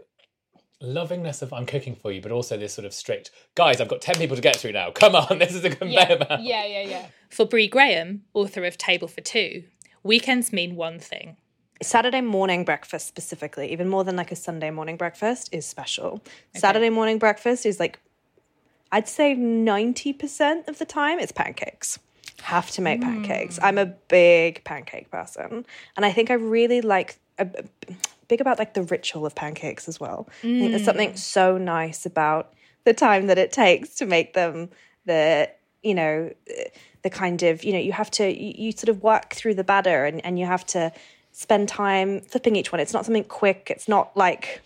lovingness 0.85 1.43
of 1.43 1.53
I'm 1.53 1.67
cooking 1.67 1.97
for 1.97 2.13
you, 2.13 2.21
but 2.21 2.33
also 2.33 2.57
this 2.57 2.75
sort 2.75 2.85
of 2.85 2.95
strict 2.95 3.31
guys. 3.55 3.81
I've 3.81 3.89
got 3.89 4.01
ten 4.01 4.17
people 4.17 4.37
to 4.37 4.43
get 4.43 4.57
through 4.57 4.73
now. 4.73 4.91
Come 4.91 5.17
on, 5.17 5.39
this 5.39 5.55
is 5.55 5.65
a 5.65 5.71
conveyor 5.71 6.19
belt. 6.19 6.41
Yeah, 6.41 6.65
yeah, 6.65 6.83
yeah. 6.83 7.07
For 7.31 7.47
Bre 7.47 7.67
Graham, 7.67 8.23
author 8.35 8.65
of 8.65 8.79
Table 8.79 9.09
for 9.09 9.21
Two, 9.21 9.65
weekends 10.03 10.53
mean 10.53 10.77
one 10.77 10.99
thing. 10.99 11.37
Saturday 11.83 12.21
morning 12.21 12.65
breakfast 12.65 13.07
specifically, 13.07 13.73
even 13.73 13.89
more 13.89 14.05
than 14.05 14.17
like 14.17 14.33
a 14.33 14.37
Sunday 14.37 14.71
morning 14.71 14.97
breakfast, 14.97 15.49
is 15.53 15.67
special. 15.67 16.23
Saturday 16.55 16.91
morning 16.91 17.19
breakfast 17.19 17.67
is 17.67 17.81
like, 17.81 17.99
I'd 18.93 19.09
say 19.09 19.35
90% 19.35 20.69
of 20.69 20.79
the 20.79 20.85
time 20.85 21.19
it's 21.19 21.33
pancakes. 21.33 21.99
Have 22.43 22.71
to 22.73 22.83
make 22.83 23.03
hmm. 23.03 23.09
pancakes. 23.09 23.59
I'm 23.63 23.79
a 23.79 23.87
big 23.87 24.63
pancake 24.65 25.11
person. 25.11 25.67
And 25.97 26.05
I 26.05 26.13
think 26.13 26.31
I 26.31 26.35
really 26.35 26.81
like, 26.81 27.19
a, 27.39 27.49
big 28.29 28.41
about 28.41 28.59
like 28.59 28.75
the 28.75 28.83
ritual 28.83 29.27
of 29.27 29.35
pancakes 29.35 29.89
as 29.89 30.01
well. 30.01 30.29
I 30.41 30.43
think 30.43 30.71
there's 30.71 30.83
mm. 30.83 30.87
something 30.87 31.17
so 31.17 31.59
nice 31.59 32.07
about 32.07 32.53
the 32.85 32.95
time 32.95 33.27
that 33.29 33.39
it 33.39 33.53
takes 33.53 33.95
to 33.97 34.07
make 34.07 34.35
them, 34.35 34.71
the, 35.07 35.51
you 35.83 35.95
know, 35.95 36.33
the 37.03 37.11
kind 37.11 37.43
of, 37.43 37.65
you 37.65 37.73
know, 37.73 37.79
you 37.79 37.93
have 37.93 38.11
to, 38.13 38.29
you, 38.29 38.67
you 38.67 38.73
sort 38.73 38.89
of 38.89 39.03
work 39.03 39.35
through 39.35 39.55
the 39.55 39.65
batter 39.65 40.05
and, 40.05 40.25
and 40.25 40.39
you 40.39 40.47
have 40.47 40.65
to 40.67 40.93
spend 41.33 41.69
time 41.69 42.21
flipping 42.21 42.57
each 42.57 42.73
one. 42.73 42.81
It's 42.81 42.93
not 42.93 43.05
something 43.05 43.25
quick. 43.25 43.69
It's 43.71 43.89
not 43.89 44.17
like 44.17 44.63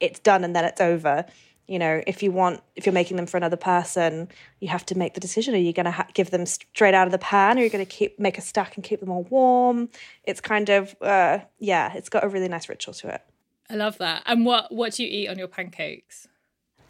it's 0.00 0.18
done 0.18 0.44
and 0.44 0.54
then 0.56 0.64
it's 0.64 0.80
over. 0.80 1.24
You 1.70 1.78
know, 1.78 2.02
if 2.04 2.20
you 2.20 2.32
want, 2.32 2.64
if 2.74 2.84
you're 2.84 2.92
making 2.92 3.16
them 3.16 3.26
for 3.26 3.36
another 3.36 3.56
person, 3.56 4.26
you 4.58 4.66
have 4.66 4.84
to 4.86 4.98
make 4.98 5.14
the 5.14 5.20
decision. 5.20 5.54
Are 5.54 5.58
you 5.58 5.72
going 5.72 5.84
to 5.84 5.92
ha- 5.92 6.08
give 6.14 6.30
them 6.32 6.44
straight 6.44 6.94
out 6.94 7.06
of 7.06 7.12
the 7.12 7.18
pan, 7.18 7.56
or 7.56 7.60
are 7.60 7.64
you 7.64 7.70
going 7.70 7.86
to 7.86 7.88
keep 7.88 8.18
make 8.18 8.36
a 8.38 8.40
stack 8.40 8.74
and 8.74 8.82
keep 8.82 8.98
them 8.98 9.08
all 9.08 9.22
warm? 9.30 9.88
It's 10.24 10.40
kind 10.40 10.68
of, 10.68 10.96
uh, 11.00 11.38
yeah, 11.60 11.92
it's 11.94 12.08
got 12.08 12.24
a 12.24 12.28
really 12.28 12.48
nice 12.48 12.68
ritual 12.68 12.92
to 12.94 13.14
it. 13.14 13.22
I 13.70 13.76
love 13.76 13.98
that. 13.98 14.24
And 14.26 14.44
what 14.44 14.72
what 14.72 14.94
do 14.94 15.04
you 15.04 15.08
eat 15.08 15.28
on 15.28 15.38
your 15.38 15.46
pancakes? 15.46 16.26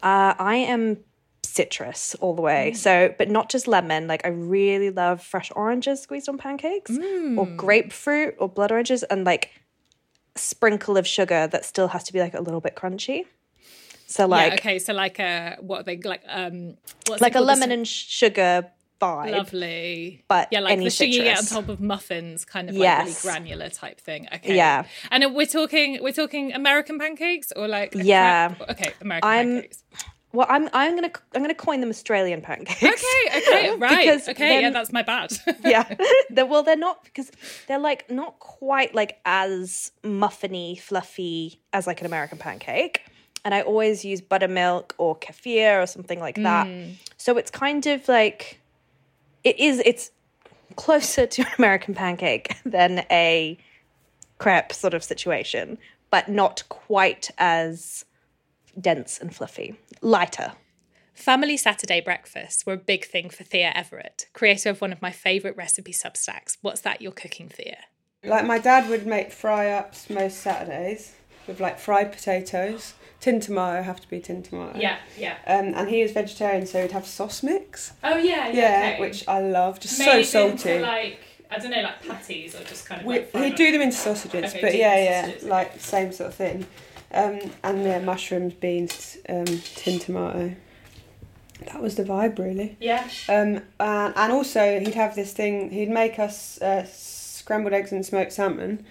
Uh, 0.01 0.33
I 0.39 0.55
am 0.55 0.97
citrus 1.43 2.15
all 2.15 2.33
the 2.33 2.41
way. 2.41 2.73
So, 2.73 3.13
but 3.19 3.29
not 3.29 3.51
just 3.51 3.67
lemon. 3.67 4.07
Like 4.07 4.25
I 4.25 4.29
really 4.29 4.89
love 4.89 5.21
fresh 5.21 5.51
oranges 5.55 6.01
squeezed 6.01 6.27
on 6.27 6.39
pancakes, 6.39 6.97
or 7.37 7.45
grapefruit, 7.55 8.33
or 8.39 8.49
blood 8.49 8.71
oranges, 8.71 9.03
and 9.03 9.25
like 9.25 9.51
sprinkle 10.35 10.97
of 10.97 11.05
sugar 11.05 11.45
that 11.45 11.65
still 11.65 11.89
has 11.89 12.03
to 12.05 12.13
be 12.13 12.19
like 12.19 12.33
a 12.33 12.41
little 12.41 12.61
bit 12.61 12.75
crunchy. 12.75 13.25
So 14.11 14.27
like 14.27 14.49
yeah, 14.51 14.53
okay, 14.55 14.79
so 14.79 14.93
like 14.93 15.19
a 15.19 15.57
what 15.61 15.79
are 15.81 15.83
they 15.83 15.97
like 15.97 16.21
um 16.27 16.75
what's 17.07 17.21
like 17.21 17.35
a 17.35 17.41
lemon 17.41 17.71
and 17.71 17.87
sugar 17.87 18.69
vibe. 19.01 19.31
lovely. 19.31 20.23
but 20.27 20.49
yeah, 20.51 20.59
like 20.59 20.77
the 20.79 20.89
sugar 20.89 21.09
you 21.09 21.23
get 21.23 21.37
on 21.39 21.45
top 21.45 21.69
of 21.69 21.79
muffins, 21.79 22.43
kind 22.45 22.69
of 22.69 22.75
Yes. 22.75 22.99
like 22.99 23.07
really 23.07 23.39
granular 23.45 23.69
type 23.69 23.99
thing. 24.01 24.27
Okay. 24.35 24.55
Yeah. 24.55 24.83
And 25.09 25.33
we're 25.33 25.45
talking 25.47 25.99
we're 26.03 26.11
talking 26.13 26.53
American 26.53 26.99
pancakes 26.99 27.51
or 27.55 27.67
like 27.67 27.93
Yeah. 27.95 28.53
Okay, 28.69 28.93
American 29.01 29.29
I'm- 29.29 29.53
pancakes. 29.53 29.83
Well, 30.33 30.47
I'm 30.49 30.69
I'm 30.73 30.95
gonna 30.95 31.11
I'm 31.35 31.41
gonna 31.41 31.53
coin 31.53 31.81
them 31.81 31.89
Australian 31.89 32.41
pancakes. 32.41 32.81
Okay, 32.81 33.37
okay, 33.37 33.75
right. 33.77 34.05
Because 34.05 34.29
okay, 34.29 34.61
yeah, 34.61 34.69
that's 34.69 34.93
my 34.93 35.01
bad. 35.03 35.33
yeah. 35.65 35.83
They're, 36.29 36.45
well, 36.45 36.63
they're 36.63 36.77
not 36.77 37.03
because 37.03 37.29
they're 37.67 37.79
like 37.79 38.09
not 38.09 38.39
quite 38.39 38.95
like 38.95 39.19
as 39.25 39.91
muffiny, 40.03 40.79
fluffy 40.79 41.61
as 41.73 41.85
like 41.85 41.99
an 41.99 42.05
American 42.07 42.37
pancake. 42.37 43.01
And 43.43 43.55
I 43.55 43.61
always 43.61 44.05
use 44.05 44.21
buttermilk 44.21 44.93
or 44.97 45.17
kefir 45.17 45.81
or 45.81 45.87
something 45.87 46.19
like 46.19 46.35
that. 46.35 46.67
Mm. 46.67 46.95
So 47.17 47.37
it's 47.37 47.51
kind 47.51 47.85
of 47.87 48.07
like 48.07 48.59
it 49.43 49.59
is. 49.59 49.81
It's 49.85 50.11
closer 50.75 51.25
to 51.25 51.41
an 51.47 51.51
American 51.57 51.93
pancake 51.95 52.55
than 52.65 53.05
a 53.09 53.57
crepe 54.37 54.73
sort 54.73 54.93
of 54.93 55.03
situation, 55.03 55.77
but 56.09 56.29
not 56.29 56.63
quite 56.69 57.31
as 57.37 58.05
dense 58.79 59.17
and 59.19 59.35
fluffy. 59.35 59.75
Lighter. 60.01 60.53
Family 61.13 61.57
Saturday 61.57 62.01
breakfasts 62.01 62.65
were 62.65 62.73
a 62.73 62.77
big 62.77 63.05
thing 63.05 63.29
for 63.29 63.43
Thea 63.43 63.71
Everett, 63.75 64.27
creator 64.33 64.69
of 64.69 64.81
one 64.81 64.91
of 64.91 65.01
my 65.01 65.11
favourite 65.11 65.55
recipe 65.55 65.93
substacks. 65.93 66.57
What's 66.61 66.81
that 66.81 67.01
you're 67.01 67.11
cooking, 67.11 67.49
Thea? 67.49 67.77
Like 68.23 68.45
my 68.45 68.57
dad 68.57 68.89
would 68.89 69.05
make 69.05 69.31
fry 69.31 69.71
ups 69.71 70.09
most 70.09 70.39
Saturdays 70.39 71.13
with 71.47 71.59
like 71.59 71.79
fried 71.79 72.11
potatoes. 72.11 72.93
Tin 73.21 73.39
tomato 73.39 73.81
have 73.83 74.01
to 74.01 74.09
be 74.09 74.19
tin 74.19 74.41
tomato. 74.43 74.77
yeah. 74.79 74.97
Yeah. 75.17 75.37
Um, 75.47 75.73
and 75.75 75.87
he 75.89 76.01
is 76.01 76.11
vegetarian, 76.11 76.65
so 76.65 76.81
he'd 76.81 76.91
have 76.91 77.05
sauce 77.05 77.43
mix. 77.43 77.93
Oh 78.03 78.17
yeah, 78.17 78.47
Yeah, 78.49 78.53
yeah 78.53 78.99
which 78.99 79.27
I 79.27 79.39
love. 79.39 79.79
Just 79.79 79.97
so 79.97 80.21
salty. 80.23 80.79
like 80.79 81.19
I 81.49 81.59
don't 81.59 81.71
know, 81.71 81.81
like 81.81 82.05
patties 82.05 82.55
or 82.55 82.63
just 82.63 82.85
kind 82.87 83.01
of 83.01 83.07
We, 83.07 83.19
he'd 83.41 83.55
do 83.55 83.71
them 83.71 83.81
into 83.81 83.95
sausages, 83.97 84.51
Okay, 84.51 84.61
but 84.61 84.75
yeah, 84.75 84.95
yeah, 85.03 85.21
sausages, 85.25 85.43
like 85.47 85.79
same 85.79 86.11
sort 86.11 86.29
of 86.29 86.35
thing. 86.35 86.65
Um, 87.13 87.39
and 87.63 87.83
yeah, 87.83 87.99
mushrooms, 87.99 88.53
beans, 88.53 89.17
um, 89.29 89.45
tin 89.45 89.99
tomato. 89.99 90.55
That 91.67 91.79
was 91.81 91.95
the 91.95 92.03
vibe, 92.03 92.39
really. 92.39 92.75
Yeah. 92.79 93.03
Um, 93.29 93.61
and, 93.79 94.13
and 94.15 94.31
also 94.31 94.79
he'd 94.79 94.95
have 94.95 95.13
this 95.15 95.31
thing. 95.33 95.69
He'd 95.69 95.89
make 95.89 96.17
us 96.17 96.59
uh, 96.61 96.85
scrambled 96.91 97.73
eggs 97.73 97.91
and 97.91 98.03
smoked 98.05 98.33
salmon, 98.33 98.83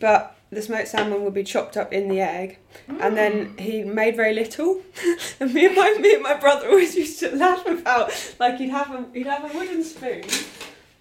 but 0.00 0.36
the 0.50 0.60
smoked 0.60 0.88
salmon 0.88 1.22
would 1.22 1.34
be 1.34 1.44
chopped 1.44 1.76
up 1.76 1.92
in 1.92 2.08
the 2.08 2.20
egg, 2.20 2.58
and 2.88 3.16
then 3.16 3.54
mm. 3.54 3.60
he 3.60 3.84
made 3.84 4.16
very 4.16 4.34
little. 4.34 4.80
and 5.40 5.54
me 5.54 5.66
and 5.66 5.76
my 5.76 5.96
me 6.00 6.14
and 6.14 6.22
my 6.22 6.34
brother 6.34 6.68
always 6.68 6.94
used 6.96 7.20
to 7.20 7.34
laugh 7.34 7.64
about 7.66 8.12
like 8.38 8.58
he'd 8.58 8.70
have 8.70 8.90
a 8.90 9.06
he'd 9.12 9.26
have 9.26 9.52
a 9.52 9.56
wooden 9.56 9.84
spoon. 9.84 10.24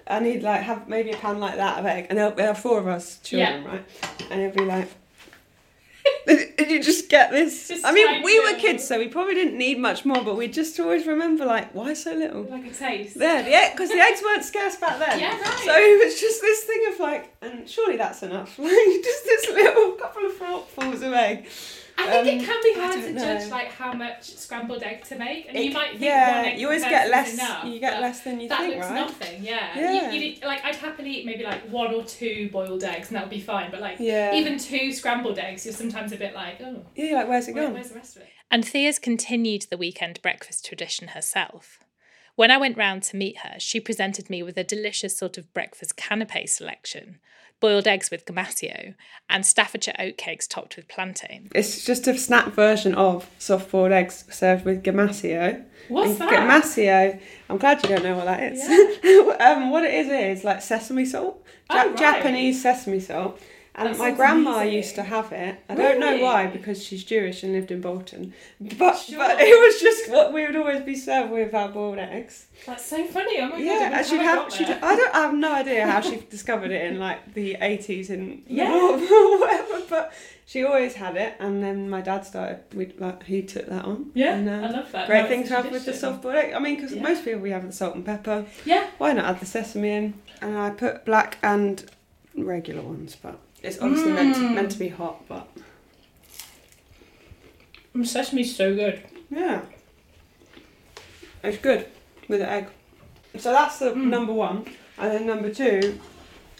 And 0.08 0.26
he'd 0.26 0.42
like 0.42 0.62
have 0.62 0.88
maybe 0.88 1.12
a 1.12 1.18
pan 1.18 1.40
like 1.40 1.58
that 1.58 1.80
of 1.80 1.86
egg, 1.86 2.08
and 2.10 2.18
there 2.18 2.50
are 2.50 2.56
four 2.56 2.80
of 2.80 2.88
us 2.88 3.20
children, 3.20 3.64
right? 3.64 3.86
And 4.32 4.42
he'd 4.42 4.56
be 4.56 4.66
like, 4.66 4.90
and 6.28 6.72
you 6.72 6.82
just 6.82 7.10
get 7.10 7.32
this. 7.32 7.68
Just 7.68 7.86
I 7.86 7.92
mean, 7.92 8.24
we 8.24 8.40
were 8.40 8.58
kids, 8.58 8.88
so 8.88 8.98
we 8.98 9.08
probably 9.08 9.34
didn't 9.34 9.58
need 9.58 9.80
much 9.80 10.06
more, 10.06 10.24
but 10.24 10.38
we 10.38 10.48
just 10.48 10.80
always 10.80 11.08
remember 11.08 11.46
like, 11.46 11.74
why 11.74 11.94
so 11.94 12.14
little? 12.14 12.44
Like 12.44 12.66
a 12.66 12.74
taste. 12.74 13.18
There, 13.18 13.48
yeah, 13.48 13.72
because 13.72 13.90
the 13.90 14.00
eggs 14.00 14.22
weren't 14.24 14.44
scarce 14.44 14.76
back 14.76 15.00
then. 15.00 15.20
Yeah, 15.20 15.40
right. 15.40 15.60
So 15.66 15.74
it 15.76 16.06
was 16.06 16.20
just 16.20 16.42
this 16.42 16.64
thing 16.64 16.86
of 16.94 17.00
like, 17.00 17.36
and 17.42 17.70
surely 17.70 17.98
that's 17.98 18.24
enough. 18.24 18.58
Just 19.10 19.26
this 19.26 19.50
little 19.50 19.92
couple 19.94 20.26
of 20.26 20.34
forkfuls 20.34 21.02
of 21.06 21.14
egg. 21.14 21.48
I 22.02 22.24
think 22.24 22.40
Um, 22.40 22.44
it 22.44 22.46
can 22.48 22.64
be 22.64 22.74
hard 22.80 22.94
to 22.94 23.12
know. 23.14 23.20
judge 23.22 23.50
like 23.50 23.72
how 23.72 23.94
much 23.94 24.24
scrambled 24.36 24.82
egg 24.84 25.04
to 25.06 25.18
make, 25.18 25.48
and 25.50 25.58
you 25.64 25.72
might 25.72 25.90
think 25.92 26.02
yeah, 26.02 26.38
one 26.38 26.46
egg 26.52 26.60
you 26.60 26.68
always 26.68 26.84
get 26.84 27.10
less. 27.10 27.34
enough, 27.34 27.66
you 27.66 27.80
get 27.80 28.02
less 28.02 28.22
than 28.22 28.40
you 28.40 28.48
that 28.50 28.60
think, 28.62 28.76
looks 28.76 28.88
right? 28.88 28.96
nothing. 28.96 29.44
Yeah. 29.44 29.78
Yeah. 29.78 30.12
You, 30.12 30.20
you, 30.22 30.36
like 30.46 30.64
I'd 30.64 30.76
happily 30.76 31.10
eat 31.12 31.26
maybe 31.26 31.44
like 31.44 31.62
one 31.70 31.94
or 31.94 32.04
two 32.04 32.50
boiled 32.52 32.84
eggs, 32.84 33.08
and 33.10 33.16
that 33.18 33.24
would 33.24 33.30
be 33.30 33.42
fine. 33.42 33.72
But 33.72 33.82
like 33.82 33.98
Yeah. 34.00 34.34
even 34.36 34.58
two 34.58 34.92
scrambled 34.94 35.38
eggs, 35.40 35.66
you're 35.66 35.74
sometimes 35.74 36.12
a 36.12 36.18
bit 36.18 36.34
like, 36.34 36.62
oh, 36.62 36.86
Yeah, 36.96 37.16
like 37.16 37.28
where's 37.30 37.48
it 37.48 37.56
where- 37.56 37.66
gone? 37.66 37.74
where's 37.74 37.90
the 37.90 37.96
rest 37.96 38.16
of 38.16 38.22
it? 38.24 38.30
And 38.52 38.66
Thea's 38.66 38.98
continued 39.00 39.68
the 39.70 39.78
weekend 39.78 40.22
breakfast 40.22 40.66
tradition 40.66 41.10
herself. 41.10 41.80
When 42.36 42.50
I 42.52 42.58
went 42.58 42.78
round 42.78 43.04
to 43.04 43.18
meet 43.18 43.40
her, 43.40 43.60
she 43.60 43.80
presented 43.80 44.30
me 44.30 44.42
with 44.42 44.58
a 44.58 44.64
delicious 44.64 45.18
sort 45.18 45.38
of 45.38 45.54
breakfast 45.54 45.98
canapé 45.98 46.48
selection 46.48 47.20
boiled 47.60 47.88
eggs 47.88 48.10
with 48.12 48.26
gamasio 48.26 48.96
and 49.30 49.46
Staffordshire 49.46 49.94
oatcakes 50.00 50.48
topped 50.48 50.76
with 50.76 50.88
plantain. 50.88 51.50
It's 51.54 51.86
just 51.86 52.08
a 52.08 52.18
snack 52.18 52.54
version 52.54 52.96
of 52.96 53.30
soft 53.38 53.72
boiled 53.72 53.92
eggs 53.92 54.26
served 54.30 54.66
with 54.66 54.84
gamasio. 54.84 55.64
What's 55.88 56.12
and 56.12 56.20
that? 56.22 56.32
Gamasio, 56.32 57.20
I'm 57.50 57.58
glad 57.58 57.82
you 57.84 57.90
don't 57.90 58.04
know 58.04 58.16
what 58.16 58.26
that 58.26 58.54
is. 58.54 58.62
um, 59.42 59.72
what 59.72 59.84
it 59.84 59.94
is 59.94 60.38
is 60.40 60.44
like 60.44 60.62
sesame 60.62 61.06
salt, 61.06 61.44
Ja- 61.72 61.84
Oh, 61.84 61.88
right. 61.90 61.98
Japanese 61.98 62.62
sesame 62.62 63.00
salt. 63.00 63.40
And 63.76 63.98
my 63.98 64.12
grandma 64.12 64.58
amazing. 64.58 64.74
used 64.74 64.96
to 64.96 65.04
have 65.04 65.32
it. 65.32 65.58
I 65.70 65.76
don't 65.76 66.00
know 66.00 66.18
why 66.18 66.48
because 66.48 66.84
she's 66.84 67.04
Jewish 67.04 67.44
and 67.44 67.54
lived 67.54 67.72
in 67.72 67.80
Bolton. 67.82 68.34
But 68.78 68.98
Sure. 68.98 69.18
but 69.18 69.38
it 69.40 69.58
was 69.58 69.80
just 69.82 70.10
what 70.12 70.34
we 70.34 70.46
would 70.46 70.56
always 70.56 70.82
be 70.82 70.96
served 70.96 71.32
with 71.32 71.54
our 71.54 71.70
boiled 71.70 72.00
eggs. 72.00 72.48
That's 72.66 72.84
so 72.86 73.06
funny. 73.06 73.40
Oh 73.40 73.46
my 73.46 73.52
god. 73.52 73.60
Yeah, 73.62 73.90
how 73.96 74.04
she'd 74.04 74.20
I 74.20 74.24
have. 74.24 74.54
She'd. 74.54 74.70
I 74.70 74.96
don't. 74.96 75.16
I 75.16 75.20
have 75.22 75.34
no 75.34 75.54
idea 75.54 75.88
how 75.88 76.02
she 76.02 76.18
discovered 76.30 76.72
it 76.72 76.84
in 76.92 77.00
like 77.00 77.34
the 77.34 77.56
eighties 77.62 78.10
in 78.10 78.42
Yeah. 78.48 78.74
Or 78.74 78.98
whatever. 79.40 79.82
But 79.90 80.14
she 80.46 80.64
always 80.66 80.96
had 80.96 81.16
it, 81.16 81.36
and 81.40 81.64
then 81.64 81.90
my 81.90 82.02
dad 82.02 82.26
started. 82.26 82.60
We 82.74 82.88
like 82.98 83.24
he 83.24 83.44
took 83.44 83.68
that 83.70 83.86
on. 83.86 84.12
Yeah, 84.14 84.36
and, 84.36 84.50
uh, 84.50 84.68
I 84.68 84.72
love 84.72 84.92
that. 84.92 85.08
Great 85.08 85.22
No, 85.24 85.28
thing 85.30 85.44
to 85.48 85.56
have 85.56 85.72
with 85.72 85.86
the 85.86 85.94
soft 85.94 86.22
boiled 86.24 86.36
egg. 86.36 86.54
I 86.54 86.60
mean, 86.60 86.76
because 86.76 86.94
Yeah. 86.94 87.04
most 87.04 87.24
people 87.24 87.40
we 87.40 87.52
have 87.52 87.66
the 87.66 87.72
salt 87.72 87.96
and 87.96 88.06
pepper. 88.06 88.46
Yeah. 88.66 88.88
Why 88.98 89.14
not 89.14 89.26
add 89.26 89.40
the 89.40 89.46
sesame 89.46 89.92
in? 89.92 90.14
And 90.42 90.58
I 90.58 90.72
put 90.72 91.06
black 91.06 91.38
and 91.44 91.86
regular 92.36 92.82
ones, 92.82 93.16
but 93.22 93.38
it's 93.64 93.80
obviously 93.80 94.12
meant 94.12 94.36
to, 94.36 94.50
meant 94.50 94.72
to 94.72 94.80
be 94.80 94.90
hot. 94.90 95.28
But 95.28 95.48
Mm, 97.96 98.06
Sesame's 98.06 98.56
so 98.56 98.74
good. 98.76 99.02
yeah, 99.32 99.62
it's 101.44 101.58
good 101.58 101.88
with 102.28 102.40
the 102.40 102.50
egg. 102.50 102.68
So 103.38 103.52
that's 103.52 103.80
the 103.80 103.96
number 103.96 104.34
one, 104.34 104.66
and 104.98 105.12
then 105.12 105.26
number 105.26 105.52
two. 105.54 106.00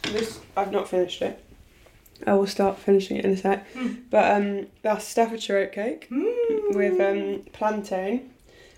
This 0.04 0.40
I've 0.56 0.72
not 0.72 0.88
finished 0.90 1.22
it. 1.22 1.44
I 2.26 2.34
will 2.34 2.48
start 2.48 2.78
finishing 2.80 3.18
it 3.18 3.26
in 3.26 3.32
a 3.32 3.38
sec. 3.38 3.66
But 4.10 4.32
um, 4.36 4.68
that's 4.82 5.06
Staffordshire 5.08 5.68
oatcake 5.68 6.06
with 6.74 7.00
um, 7.00 7.44
plantain. 7.54 8.32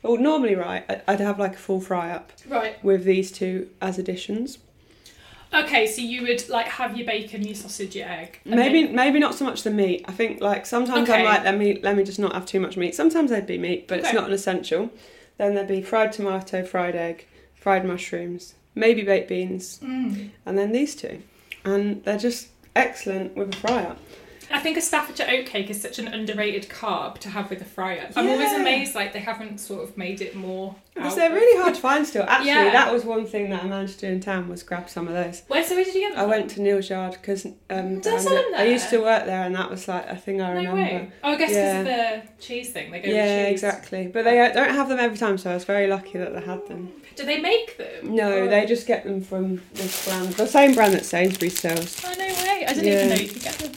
Well, 0.04 0.18
normally, 0.18 0.56
right, 0.56 0.84
I- 0.90 1.01
I'd 1.08 1.20
have 1.20 1.40
like 1.40 1.54
a 1.56 1.60
full 1.60 1.80
fry 1.80 2.12
up 2.12 2.32
Right. 2.48 2.84
with 2.84 3.04
these 3.04 3.32
two 3.32 3.70
as 3.82 3.98
additions. 4.00 4.58
Okay, 5.53 5.86
so 5.86 6.01
you 6.01 6.22
would 6.24 6.48
like 6.50 6.67
have 6.67 6.96
your 6.98 7.05
bacon, 7.05 7.43
your 7.43 7.55
sausage, 7.55 7.96
your 7.96 8.08
egg. 8.08 8.39
Maybe 8.46 8.84
then- 8.86 8.96
maybe 8.96 9.20
not 9.20 9.36
so 9.36 9.43
much 9.46 9.63
the 9.63 9.70
meat. 9.72 10.05
I 10.08 10.12
think 10.13 10.41
like 10.41 10.65
sometimes 10.65 11.10
Okay. 11.10 11.20
I'm 11.20 11.25
like 11.25 11.43
let 11.43 11.58
me 11.58 11.79
let 11.81 11.96
me 11.98 12.03
just 12.03 12.20
not 12.20 12.34
have 12.34 12.46
too 12.46 12.60
much 12.60 12.77
meat. 12.77 12.96
Sometimes 12.96 13.29
there'd 13.31 13.46
be 13.48 13.58
meat, 13.58 13.88
but 13.88 14.00
it's 14.00 14.13
not 14.13 14.27
an 14.27 14.34
essential. 14.34 14.89
Then 15.38 15.55
there'd 15.55 15.67
be 15.67 15.81
fried 15.81 16.13
tomato, 16.13 16.63
fried 16.63 16.96
egg, 16.96 17.25
fried 17.55 17.84
mushrooms, 17.86 18.53
maybe 18.75 19.01
baked 19.03 19.27
beans, 19.27 19.79
Mm. 19.84 20.29
and 20.46 20.58
then 20.58 20.72
these 20.72 20.96
two, 20.96 21.22
and 21.65 22.03
they're 22.03 22.17
just 22.17 22.48
excellent 22.75 23.36
with 23.36 23.53
a 23.53 23.58
fry 23.58 23.84
up. 23.84 24.00
I 24.53 24.60
think 24.60 24.77
a 24.77 24.81
Staffordshire 24.81 25.25
oatcake 25.27 25.70
is 25.70 25.81
such 25.81 26.00
an 26.00 26.08
underrated 26.08 26.70
carb 26.70 27.17
to 27.20 27.29
have 27.29 27.50
with 27.50 27.62
a 27.62 27.65
fry 27.65 27.98
up. 28.00 28.12
I'm 28.15 28.27
always 28.29 28.51
amazed 28.53 28.96
like 28.96 29.13
they 29.13 29.20
haven't 29.20 29.60
sort 29.60 29.84
of 29.84 29.98
made 29.98 30.22
it 30.22 30.36
more. 30.36 30.75
Because 30.93 31.15
they're 31.15 31.31
really 31.31 31.62
hard 31.62 31.75
to 31.75 31.81
find 31.81 32.05
still. 32.05 32.24
Actually, 32.24 32.48
Yeah. 32.50 32.72
that 32.72 32.91
was 32.93 33.05
one 33.05 33.25
thing 33.25 33.50
that 33.50 33.63
I 33.63 33.67
managed 33.67 34.00
to 34.01 34.08
do 34.08 34.13
in 34.13 34.20
town 34.20 34.50
was 34.50 34.62
grab 34.63 34.89
some 34.89 35.08
of 35.08 35.13
those. 35.13 35.43
Where 35.48 35.63
so 35.63 35.75
where 35.75 35.86
did 35.86 35.96
you 35.96 36.01
get 36.01 36.12
them? 36.15 36.20
I 36.22 36.25
went 36.25 36.50
to 36.51 36.62
Neal's 36.62 36.89
Yard 36.89 37.13
because 37.13 37.46
um, 37.46 37.53
I 37.70 37.77
down 38.00 38.01
sell 38.01 38.24
them 38.36 38.46
there- 38.51 38.60
I 38.62 38.63
used 38.65 38.89
to 38.89 38.98
work 39.00 39.25
there, 39.25 39.43
and 39.43 39.55
that 39.55 39.70
was 39.70 39.88
like 39.88 40.08
a 40.10 40.15
thing 40.17 40.41
I 40.41 40.50
No 40.53 40.72
remember. 40.72 40.81
way. 40.81 41.12
Oh, 41.24 41.31
I 41.31 41.36
guess 41.38 41.50
because 41.50 41.55
Yeah. 41.55 41.79
of 41.79 41.86
the 42.38 42.43
cheese 42.43 42.72
thing. 42.72 42.91
They 42.91 43.00
go 43.00 43.10
Yeah, 43.10 43.46
cheese. 43.46 43.51
exactly. 43.53 44.08
But 44.08 44.25
they 44.25 44.39
uh, 44.39 44.51
don't 44.51 44.70
have 44.75 44.89
them 44.89 45.00
every 45.00 45.17
time, 45.17 45.38
so 45.38 45.51
I 45.51 45.53
was 45.53 45.63
very 45.63 45.88
lucky 45.88 46.17
that 46.17 46.34
they 46.34 46.41
had 46.41 46.67
them. 46.67 46.91
Do 47.15 47.24
they 47.25 47.39
make 47.39 47.77
them? 47.77 48.15
No, 48.15 48.43
Or- 48.43 48.48
they 48.48 48.65
just 48.65 48.86
get 48.86 49.03
them 49.05 49.22
from 49.22 49.62
this 49.74 50.05
brand, 50.05 50.29
the 50.34 50.48
same 50.48 50.74
brand 50.74 50.93
that 50.93 51.05
Sainsbury's 51.05 51.60
sells. 51.60 52.01
Oh 52.05 52.13
no 52.17 52.25
way! 52.25 52.65
I 52.67 52.74
didn't 52.74 52.86
Yeah. 52.86 52.93
even 53.05 53.10
know 53.10 53.15
you 53.15 53.29
could 53.29 53.41
get 53.43 53.53
them. 53.60 53.72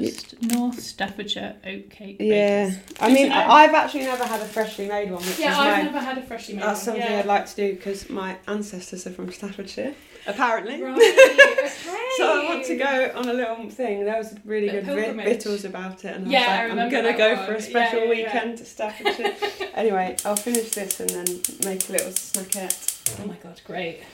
Just 0.00 0.42
North 0.42 0.80
Staffordshire 0.80 1.56
oatcake. 1.64 2.16
Yeah, 2.20 2.66
bakers. 2.70 2.78
I 3.00 3.12
mean. 3.12 3.32
I- 3.32 3.48
I've 3.64 3.74
actually 3.74 4.04
never 4.04 4.24
had 4.24 4.40
a 4.40 4.44
freshly 4.46 4.86
made 4.88 5.10
one, 5.10 5.22
which 5.24 5.38
Yeah, 5.38 5.52
is 5.52 5.58
I've 5.58 5.76
my, 5.78 5.82
never 5.92 6.00
had 6.00 6.18
a 6.18 6.22
freshly 6.22 6.54
made 6.54 6.62
that's 6.64 6.80
one. 6.86 6.96
something 6.96 7.02
yeah. 7.12 7.18
I'd 7.20 7.26
like 7.26 7.46
to 7.46 7.56
do 7.56 7.74
because 7.74 8.08
my 8.10 8.36
ancestors 8.48 9.06
are 9.06 9.10
from 9.10 9.30
Staffordshire, 9.32 9.94
apparently. 10.26 10.82
Right. 10.82 10.96
Okay. 10.96 11.70
So 12.16 12.40
I 12.42 12.44
want 12.44 12.64
to 12.66 12.76
go 12.76 13.10
on 13.16 13.28
a 13.28 13.32
little 13.32 13.68
thing. 13.70 14.04
There 14.04 14.16
was 14.16 14.36
really 14.44 14.68
Bit 14.70 14.84
good 14.84 14.94
pilgrimage. 14.96 15.24
victuals 15.26 15.64
about 15.64 16.04
it, 16.04 16.14
and 16.14 16.30
Yeah, 16.30 16.38
I 16.42 16.44
I 16.62 16.66
was 16.66 16.74
like, 16.76 16.84
I'm 16.84 16.90
gonna 16.90 17.18
go 17.18 17.34
one. 17.34 17.46
for 17.46 17.52
a 17.54 17.60
special 17.60 18.04
yeah. 18.04 18.08
weekend 18.08 18.58
to 18.58 18.64
Staffordshire. 18.64 19.34
anyway, 19.74 20.14
I'll 20.24 20.36
finish 20.36 20.70
this 20.70 21.00
and 21.00 21.10
then 21.10 21.26
make 21.64 21.88
a 21.88 21.92
little 21.92 22.12
snackette. 22.12 23.20
Oh 23.20 23.26
my 23.26 23.34
god, 23.42 23.60
great. 23.66 24.04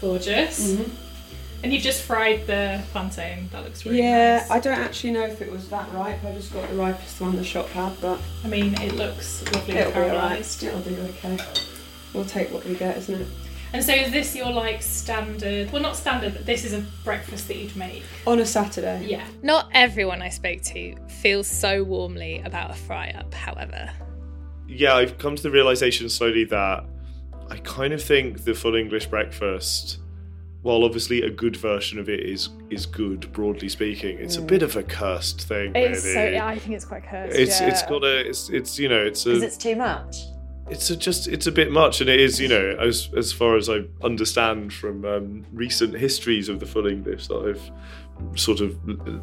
Gorgeous. 0.00 0.72
Mm-hmm. 0.74 1.11
And 1.62 1.72
you've 1.72 1.82
just 1.82 2.02
fried 2.02 2.46
the 2.46 2.82
plantain. 2.90 3.48
That 3.52 3.62
looks 3.64 3.84
really 3.84 3.98
nice. 4.00 4.04
yeah, 4.04 4.36
nice. 4.38 4.50
I 4.50 4.58
don't 4.60 4.78
actually 4.78 5.12
know 5.12 5.24
if 5.24 5.40
it 5.40 5.50
was 5.50 5.68
that 5.68 5.92
ripe. 5.92 6.24
I 6.24 6.32
just 6.32 6.52
got 6.52 6.68
the 6.68 6.74
ripest 6.76 7.20
one 7.20 7.36
the 7.36 7.44
shop 7.44 7.68
had, 7.68 8.00
but 8.00 8.20
I 8.44 8.48
mean, 8.48 8.74
it 8.80 8.94
looks 8.94 9.42
lovely 9.52 9.76
it'll 9.76 9.92
be 9.92 9.98
alright. 9.98 10.40
caramelised. 10.40 10.62
It'll 10.64 10.80
be 10.80 10.96
okay. 10.96 11.38
We'll 12.14 12.24
take 12.24 12.50
what 12.52 12.64
we 12.64 12.74
get, 12.74 12.96
isn't 12.98 13.20
it? 13.22 13.28
And 13.74 13.82
so 13.82 13.92
is 13.94 14.10
this 14.12 14.36
your 14.36 14.50
like 14.50 14.82
standard? 14.82 15.70
Well, 15.72 15.80
not 15.80 15.96
standard, 15.96 16.34
but 16.34 16.44
this 16.44 16.64
is 16.64 16.74
a 16.74 16.84
breakfast 17.04 17.48
that 17.48 17.56
you'd 17.56 17.74
make. 17.76 18.02
On 18.26 18.38
a 18.40 18.44
Saturday. 18.44 19.06
Yeah. 19.06 19.24
Not 19.42 19.70
everyone 19.72 20.20
I 20.20 20.28
spoke 20.28 20.60
to 20.62 20.94
feels 21.22 21.46
so 21.46 21.82
warmly 21.82 22.42
about 22.44 22.70
a 22.70 22.74
fry 22.74 23.14
up, 23.16 23.32
however. 23.32 23.90
yeah, 24.68 24.94
I've 24.96 25.16
come 25.16 25.36
to 25.36 25.42
the 25.42 25.50
realization 25.50 26.08
slowly 26.10 26.44
that 26.46 26.84
I 27.50 27.56
kind 27.58 27.94
of 27.94 28.02
think 28.02 28.44
the 28.44 28.52
full 28.52 28.74
English 28.74 29.06
breakfast, 29.06 30.00
while 30.62 30.84
obviously 30.84 31.22
a 31.22 31.30
good 31.30 31.56
version 31.56 31.98
of 31.98 32.08
it 32.08 32.20
is 32.20 32.48
is 32.70 32.86
good, 32.86 33.32
broadly 33.32 33.68
speaking, 33.68 34.18
it's 34.18 34.36
a 34.36 34.42
bit 34.42 34.62
of 34.62 34.76
a 34.76 34.82
cursed 34.82 35.42
thing. 35.42 35.72
It's 35.74 36.04
really. 36.04 36.14
so 36.14 36.24
yeah, 36.28 36.46
I 36.46 36.58
think 36.58 36.74
it's 36.76 36.84
quite 36.84 37.04
cursed. 37.06 37.36
it's 37.38 37.60
yeah. 37.60 37.68
it's 37.68 37.82
got 37.82 38.04
a 38.04 38.28
it's 38.28 38.48
it's 38.50 38.78
you 38.78 38.88
know 38.88 39.02
it's 39.04 39.26
a 39.26 39.30
Because 39.30 39.42
it's 39.42 39.56
too 39.56 39.76
much. 39.76 40.16
it's 40.70 40.88
a 40.90 40.96
just 40.96 41.26
it's 41.28 41.46
a 41.48 41.52
bit 41.52 41.72
much 41.72 42.00
and 42.00 42.08
it 42.08 42.20
is 42.20 42.40
you 42.40 42.48
know 42.48 42.76
as 42.80 43.08
as 43.16 43.32
far 43.32 43.56
as 43.56 43.68
i 43.68 43.78
understand 44.04 44.72
from 44.72 45.04
um, 45.04 45.44
recent 45.52 45.92
histories 45.92 46.48
of 46.48 46.60
the 46.60 46.66
full 46.66 46.86
english 46.86 47.26
that 47.26 47.40
i've 47.48 48.38
sort 48.38 48.60
of 48.60 48.78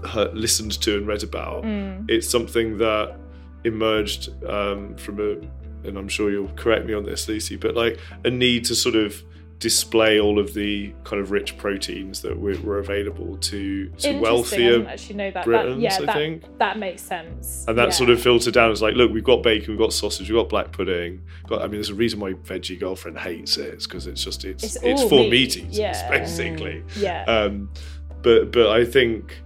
heard, 0.06 0.36
listened 0.36 0.74
to 0.82 0.98
and 0.98 1.08
read 1.08 1.24
about 1.24 1.64
Mm. 1.64 2.06
it's 2.10 2.30
something 2.30 2.78
that 2.80 3.16
emerged 3.64 4.30
um, 4.46 4.96
from 4.98 5.20
a 5.20 5.88
and 5.88 5.98
i'm 5.98 6.10
sure 6.10 6.30
you'll 6.30 6.50
correct 6.56 6.86
me 6.86 6.94
on 6.94 7.04
this 7.04 7.28
lucy 7.30 7.56
but 7.56 7.74
like 7.76 7.98
a 8.26 8.30
need 8.30 8.66
to 8.66 8.76
sort 8.76 8.96
of 8.96 9.24
display 9.60 10.20
all 10.20 10.40
of 10.40 10.54
the 10.54 10.94
kind 11.04 11.22
of 11.22 11.32
rich 11.32 11.58
proteins 11.58 12.22
that 12.22 12.40
were, 12.40 12.58
were 12.62 12.80
available 12.80 13.38
to, 13.38 13.90
to 13.90 14.16
I 14.16 14.20
wealthier 14.20 14.88
actually 14.88 15.16
know 15.16 15.32
that. 15.32 15.34
that 15.34 15.46
Britons, 15.46 15.84
yeah, 15.84 15.96
I 15.96 16.06
that, 16.06 16.16
think. 16.16 16.58
that 16.60 16.80
makes 16.80 17.02
sense. 17.02 17.66
and 17.68 17.78
that 17.78 17.90
yeah. 17.90 17.90
sort 17.90 18.10
of 18.10 18.22
filtered 18.22 18.54
down 18.54 18.72
as 18.72 18.82
like, 18.82 18.96
look, 18.96 19.12
we've 19.12 19.24
got 19.24 19.44
bacon, 19.44 19.72
we've 19.72 19.80
got 19.80 19.92
sausage, 19.92 20.30
we've 20.30 20.40
got 20.40 20.48
black 20.48 20.72
pudding. 20.72 21.22
Got, 21.48 21.62
I 21.62 21.66
mean, 21.66 21.74
there's 21.74 21.90
a 21.90 21.96
reason 21.96 22.20
my 22.20 22.34
veggie 22.34 22.80
girlfriend 22.80 23.20
hates 23.20 23.58
it. 23.58 23.74
It's 23.74 23.86
because 23.86 24.08
it's 24.08 24.24
just 24.24 24.46
it's 24.46 24.64
It's 24.64 24.78
it's, 24.82 25.04
for 25.04 25.20
meat, 25.20 25.32
meat 25.32 25.58
eaters 25.58 25.78
yeah. 25.78 26.10
basically. 26.10 26.84
yeah. 26.96 27.24
Um, 27.26 27.70
but 28.22 28.52
but 28.52 28.68
I 28.68 28.86
think 28.86 29.42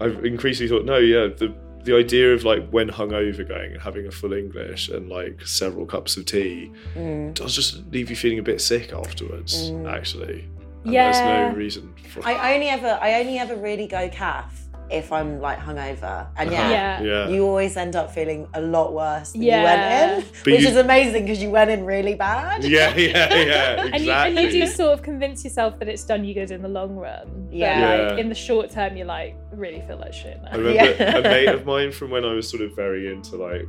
I've 0.00 0.24
increasingly 0.24 0.68
thought, 0.68 0.84
no, 0.84 0.98
yeah, 0.98 1.28
the 1.28 1.54
the 1.86 1.96
idea 1.96 2.34
of 2.34 2.44
like 2.44 2.68
when 2.70 2.88
hungover 2.88 3.46
going 3.46 3.72
and 3.72 3.80
having 3.80 4.06
a 4.06 4.10
full 4.10 4.32
English 4.32 4.88
and 4.88 5.08
like 5.08 5.40
several 5.46 5.86
cups 5.86 6.16
of 6.16 6.26
tea 6.26 6.70
mm. 6.94 7.32
does 7.32 7.54
just 7.54 7.86
leave 7.92 8.10
you 8.10 8.16
feeling 8.16 8.38
a 8.38 8.42
bit 8.42 8.60
sick 8.60 8.92
afterwards. 8.92 9.70
Mm. 9.70 9.90
Actually, 9.90 10.48
and 10.84 10.92
Yeah. 10.92 11.10
there's 11.10 11.52
no 11.52 11.56
reason 11.56 11.94
for. 12.10 12.26
I 12.26 12.54
only 12.54 12.68
ever, 12.68 12.98
I 13.00 13.20
only 13.20 13.38
ever 13.38 13.56
really 13.56 13.86
go 13.86 14.08
calf 14.08 14.65
if 14.90 15.10
I'm 15.12 15.40
like 15.40 15.58
hungover, 15.58 16.26
and 16.36 16.48
uh-huh. 16.50 16.62
yeah, 16.70 16.70
Yeah. 16.70 17.02
yeah. 17.02 17.28
you 17.28 17.44
always 17.44 17.76
end 17.76 17.96
up 17.96 18.12
feeling 18.12 18.46
a 18.54 18.60
lot 18.60 18.92
worse 18.92 19.32
than 19.32 19.42
Yeah. 19.42 19.58
you 19.58 19.64
went 19.64 20.24
in, 20.24 20.30
But 20.44 20.52
which 20.52 20.62
you- 20.62 20.68
is 20.68 20.76
amazing 20.76 21.22
because 21.24 21.42
you 21.42 21.50
went 21.50 21.70
in 21.70 21.84
really 21.84 22.14
bad. 22.14 22.62
yeah, 22.64 22.94
yeah, 22.96 23.34
yeah, 23.34 23.80
and, 23.82 23.94
you, 23.94 24.10
exactly. 24.12 24.44
and 24.44 24.52
you 24.54 24.60
do 24.62 24.66
sort 24.68 24.92
of 24.92 25.02
convince 25.02 25.42
yourself 25.44 25.78
that 25.80 25.88
it's 25.88 26.04
done 26.04 26.24
you 26.24 26.34
good 26.34 26.50
in 26.50 26.62
the 26.62 26.68
long 26.68 26.94
run. 26.96 27.48
Yeah. 27.50 27.80
But 27.80 27.98
Yeah. 27.98 28.08
like 28.10 28.18
in 28.20 28.28
the 28.28 28.34
short 28.34 28.70
term, 28.70 28.96
you're 28.96 29.06
like 29.06 29.36
really 29.52 29.80
feel 29.86 29.96
like 29.98 30.12
shit 30.12 30.40
now. 30.42 30.50
I 30.52 30.56
remember 30.56 30.74
Yeah. 31.02 31.16
a 31.18 31.22
mate 31.22 31.48
of 31.48 31.66
mine 31.66 31.90
from 31.92 32.10
when 32.10 32.24
I 32.24 32.32
was 32.34 32.48
sort 32.48 32.62
of 32.62 32.74
very 32.76 33.10
into 33.12 33.36
like 33.36 33.66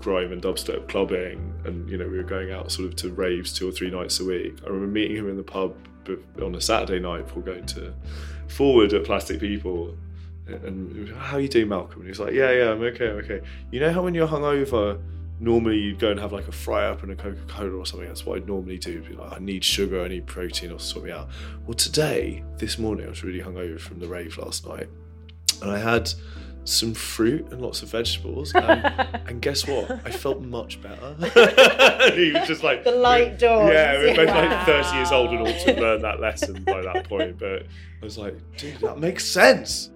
grime 0.00 0.32
and 0.32 0.42
dubstep 0.42 0.88
clubbing, 0.88 1.52
and 1.64 1.88
you 1.90 1.96
know 1.98 2.06
we 2.08 2.16
were 2.16 2.22
going 2.22 2.52
out 2.52 2.70
sort 2.72 2.88
of 2.88 2.96
to 2.96 3.10
raves 3.10 3.52
two 3.52 3.68
or 3.68 3.72
three 3.72 3.90
nights 3.90 4.20
a 4.20 4.24
week. 4.24 4.54
I 4.64 4.68
remember 4.68 4.86
meeting 4.88 5.16
him 5.16 5.28
in 5.28 5.36
the 5.36 5.42
pub 5.42 5.74
on 6.42 6.54
a 6.54 6.60
Saturday 6.60 7.00
night 7.00 7.26
before 7.26 7.42
going 7.42 7.64
to 7.66 7.92
Forward 8.48 8.92
at 8.92 9.04
Plastic 9.04 9.40
People, 9.40 9.96
and 10.46 11.08
how 11.16 11.36
are 11.36 11.40
you 11.40 11.48
doing, 11.48 11.68
Malcolm? 11.68 11.96
And 11.96 12.04
he 12.04 12.10
was 12.10 12.20
like, 12.20 12.34
yeah, 12.34 12.50
yeah, 12.50 12.70
I'm 12.70 12.82
okay, 12.82 13.10
I'm 13.10 13.16
okay. 13.18 13.40
You 13.70 13.80
know 13.80 13.92
how 13.92 14.02
when 14.02 14.14
you're 14.14 14.28
hungover. 14.28 15.00
Normally, 15.40 15.78
you'd 15.78 15.98
go 15.98 16.12
and 16.12 16.20
have 16.20 16.32
like 16.32 16.46
a 16.46 16.52
fry 16.52 16.86
up 16.86 17.02
and 17.02 17.10
a 17.10 17.16
Coca 17.16 17.40
Cola 17.48 17.76
or 17.76 17.84
something. 17.84 18.06
That's 18.06 18.24
what 18.24 18.36
I'd 18.36 18.46
normally 18.46 18.78
do. 18.78 19.02
Be 19.02 19.14
like, 19.14 19.32
I 19.32 19.38
need 19.40 19.64
sugar, 19.64 20.02
I 20.02 20.06
need 20.06 20.26
protein, 20.26 20.70
or 20.70 20.78
sort 20.78 21.06
me 21.06 21.10
out. 21.10 21.28
Well, 21.66 21.74
today, 21.74 22.44
this 22.56 22.78
morning, 22.78 23.06
I 23.06 23.08
was 23.08 23.24
really 23.24 23.40
hungover 23.40 23.80
from 23.80 23.98
the 23.98 24.06
rave 24.06 24.38
last 24.38 24.64
night, 24.64 24.88
and 25.60 25.72
I 25.72 25.78
had 25.78 26.08
some 26.64 26.94
fruit 26.94 27.50
and 27.50 27.60
lots 27.60 27.82
of 27.82 27.90
vegetables. 27.90 28.54
And, 28.54 28.84
and 29.28 29.42
guess 29.42 29.66
what? 29.66 29.90
I 30.04 30.10
felt 30.10 30.40
much 30.40 30.80
better. 30.80 31.14
he 32.14 32.32
was 32.32 32.46
just 32.46 32.62
like 32.62 32.84
The 32.84 32.92
light 32.92 33.38
dawns. 33.38 33.72
Yeah, 33.72 33.98
we're 33.98 34.16
both 34.16 34.28
like 34.28 34.66
30 34.66 34.96
years 34.96 35.12
old 35.12 35.30
and 35.30 35.40
all 35.40 35.64
to 35.64 35.80
learn 35.80 36.02
that 36.02 36.20
lesson 36.20 36.64
by 36.64 36.82
that 36.82 37.08
point. 37.08 37.38
But 37.38 37.62
I 38.00 38.04
was 38.04 38.18
like, 38.18 38.36
dude, 38.56 38.78
that 38.80 38.98
makes 38.98 39.24
sense. 39.24 39.90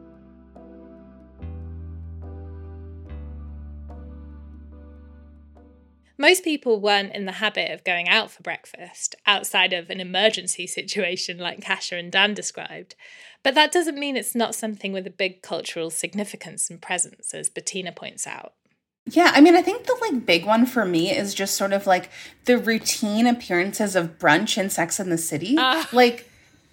Most 6.18 6.42
people 6.42 6.80
weren't 6.80 7.14
in 7.14 7.26
the 7.26 7.32
habit 7.32 7.70
of 7.70 7.84
going 7.84 8.08
out 8.08 8.30
for 8.30 8.42
breakfast 8.42 9.14
outside 9.24 9.72
of 9.72 9.88
an 9.88 10.00
emergency 10.00 10.66
situation 10.78 11.38
like 11.38 11.62
Kasia 11.62 11.96
and 11.96 12.10
Dan 12.10 12.34
described. 12.34 12.96
But 13.44 13.54
that 13.54 13.72
doesn't 13.72 13.98
mean 13.98 14.16
it's 14.16 14.34
not 14.34 14.54
something 14.54 14.92
with 14.92 15.06
a 15.06 15.10
big 15.10 15.42
cultural 15.42 15.90
significance 15.90 16.68
and 16.68 16.82
presence, 16.82 17.32
as 17.32 17.48
Bettina 17.48 17.92
points 17.92 18.26
out. 18.26 18.54
Yeah, 19.06 19.32
I 19.34 19.40
mean, 19.40 19.56
I 19.56 19.62
think 19.62 19.86
the 19.86 19.96
like 20.02 20.26
big 20.26 20.44
one 20.44 20.66
for 20.66 20.84
me 20.84 21.16
is 21.16 21.32
just 21.32 21.56
sort 21.56 21.72
of 21.72 21.86
like 21.86 22.10
the 22.44 22.58
routine 22.58 23.26
appearances 23.26 23.96
of 23.96 24.18
brunch 24.18 24.58
in 24.58 24.68
Sex 24.68 25.00
and 25.00 25.10
the 25.10 25.16
City. 25.16 25.54
Ah. 25.56 25.88
Like 25.92 26.28